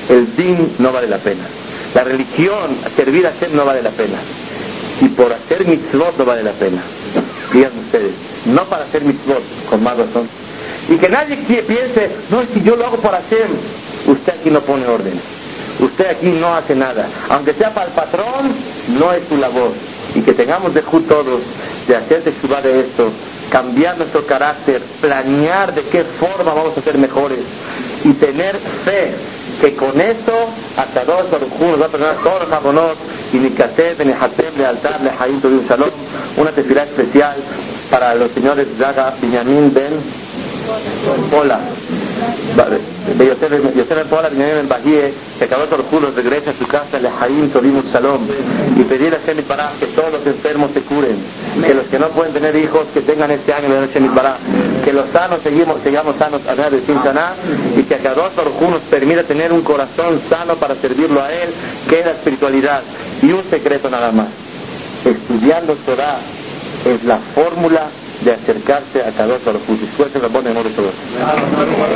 el 0.08 0.36
din 0.36 0.74
no 0.78 0.92
vale 0.92 1.08
la 1.08 1.18
pena. 1.18 1.44
La 1.94 2.04
religión, 2.04 2.78
servir 2.96 3.26
a 3.26 3.32
Hashem 3.32 3.54
no 3.54 3.64
vale 3.64 3.82
la 3.82 3.90
pena. 3.90 4.18
Y 5.00 5.08
por 5.08 5.32
hacer 5.32 5.66
mitzvot 5.66 6.16
no 6.18 6.24
vale 6.24 6.42
la 6.42 6.52
pena. 6.52 6.82
Digan 7.52 7.78
ustedes, 7.78 8.12
no 8.46 8.64
para 8.64 8.84
hacer 8.84 9.04
mitzvot, 9.04 9.42
con 9.70 9.82
más 9.82 9.96
razón. 9.96 10.28
Y 10.88 10.96
que 10.96 11.08
nadie 11.08 11.36
piense, 11.36 12.10
no, 12.30 12.42
es 12.42 12.48
que 12.50 12.60
yo 12.60 12.76
lo 12.76 12.86
hago 12.86 12.96
por 12.98 13.12
Hashem 13.12 13.48
usted 14.06 14.34
aquí 14.40 14.50
no 14.50 14.60
pone 14.60 14.86
orden. 14.86 15.20
Usted 15.80 16.06
aquí 16.06 16.30
no 16.30 16.54
hace 16.54 16.74
nada. 16.74 17.08
Aunque 17.28 17.54
sea 17.54 17.74
para 17.74 17.86
el 17.86 17.92
patrón, 17.92 18.54
no 18.88 19.12
es 19.12 19.26
su 19.28 19.36
labor. 19.36 19.72
Y 20.14 20.20
que 20.20 20.32
tengamos 20.32 20.72
de 20.72 20.82
todos 20.82 21.42
de 21.88 21.96
hacer 21.96 22.22
de 22.22 22.32
de 22.62 22.80
esto, 22.80 23.10
cambiar 23.50 23.98
nuestro 23.98 24.24
carácter, 24.26 24.80
planear 25.00 25.74
de 25.74 25.82
qué 25.84 26.04
forma 26.18 26.54
vamos 26.54 26.78
a 26.78 26.82
ser 26.82 26.96
mejores 26.96 27.40
y 28.04 28.12
tener 28.14 28.58
fe 28.84 29.14
que 29.60 29.74
con 29.76 30.00
esto 30.00 30.32
hasta 30.76 31.04
dos 31.04 31.26
nos 31.30 31.80
va 31.80 31.86
a 31.86 31.88
perdonar 31.88 32.16
todos 32.22 32.40
los 32.40 32.48
jabonos 32.48 32.92
y 33.32 33.36
ni 33.38 33.48
Benehatem, 33.50 34.56
Lealtar, 34.56 35.00
Lehaim, 35.00 35.40
un 35.42 35.64
salón, 35.66 35.90
una 36.36 36.50
tefilá 36.52 36.84
especial 36.84 37.36
para 37.90 38.14
los 38.14 38.30
señores 38.32 38.66
Zaga, 38.78 39.14
Binyamin, 39.20 39.72
Ben, 39.72 40.00
Pola, 41.30 41.60
Binyamin 44.30 44.54
Ben 44.56 44.68
Bahie, 44.68 45.14
que 45.38 45.44
acabó 45.44 45.64
por 45.66 45.84
culos, 45.84 46.14
regresa 46.14 46.50
a 46.50 46.54
su 46.54 46.66
casa, 46.66 46.98
Todim, 47.52 47.76
un 47.76 47.86
salón, 47.88 48.28
y 48.76 48.82
Shem 48.84 49.42
para 49.44 49.72
que 49.78 49.86
todos 49.88 50.12
los 50.12 50.26
enfermos 50.26 50.70
se 50.72 50.80
curen, 50.82 51.16
que 51.64 51.74
los 51.74 51.86
que 51.86 51.98
no 51.98 52.08
pueden 52.08 52.32
tener 52.32 52.54
hijos, 52.56 52.86
que 52.92 53.00
tengan 53.02 53.30
este 53.30 53.52
año 53.52 53.68
de 53.68 53.88
Shem 53.88 54.14
para 54.14 54.36
que 54.84 54.92
los 54.92 55.08
sanos 55.10 55.40
seguimos, 55.42 55.78
sigamos 55.82 56.16
sanos 56.16 56.40
a 56.46 56.54
de 56.70 56.82
Sin 56.82 56.98
Saná, 57.00 57.34
y 57.76 57.82
que 57.82 57.94
a 57.94 57.98
cada 57.98 58.30
por 58.30 58.50
nos 58.70 58.80
permita 58.90 59.24
tener 59.24 59.52
un 59.52 59.62
corazón 59.62 60.20
sano 60.28 60.56
para 60.56 60.74
servirlo 60.76 61.22
a 61.22 61.32
Él, 61.32 61.50
que 61.88 62.00
es 62.00 62.06
la 62.06 62.12
espiritualidad. 62.12 62.82
Y 63.22 63.32
un 63.32 63.44
secreto 63.50 63.88
nada 63.88 64.12
más, 64.12 64.28
estudiando 65.04 65.74
Torah 65.86 66.18
es 66.84 67.02
la 67.04 67.18
fórmula 67.34 67.88
de 68.22 68.32
acercarse 68.32 69.02
a 69.02 69.12
Kadosh 69.12 69.44
Baruj 69.44 69.62
Hu. 69.68 69.76
Dispuesto 69.76 70.18
la 70.18 70.28
pone 70.28 70.50
en 70.50 70.74
todo. 70.74 70.90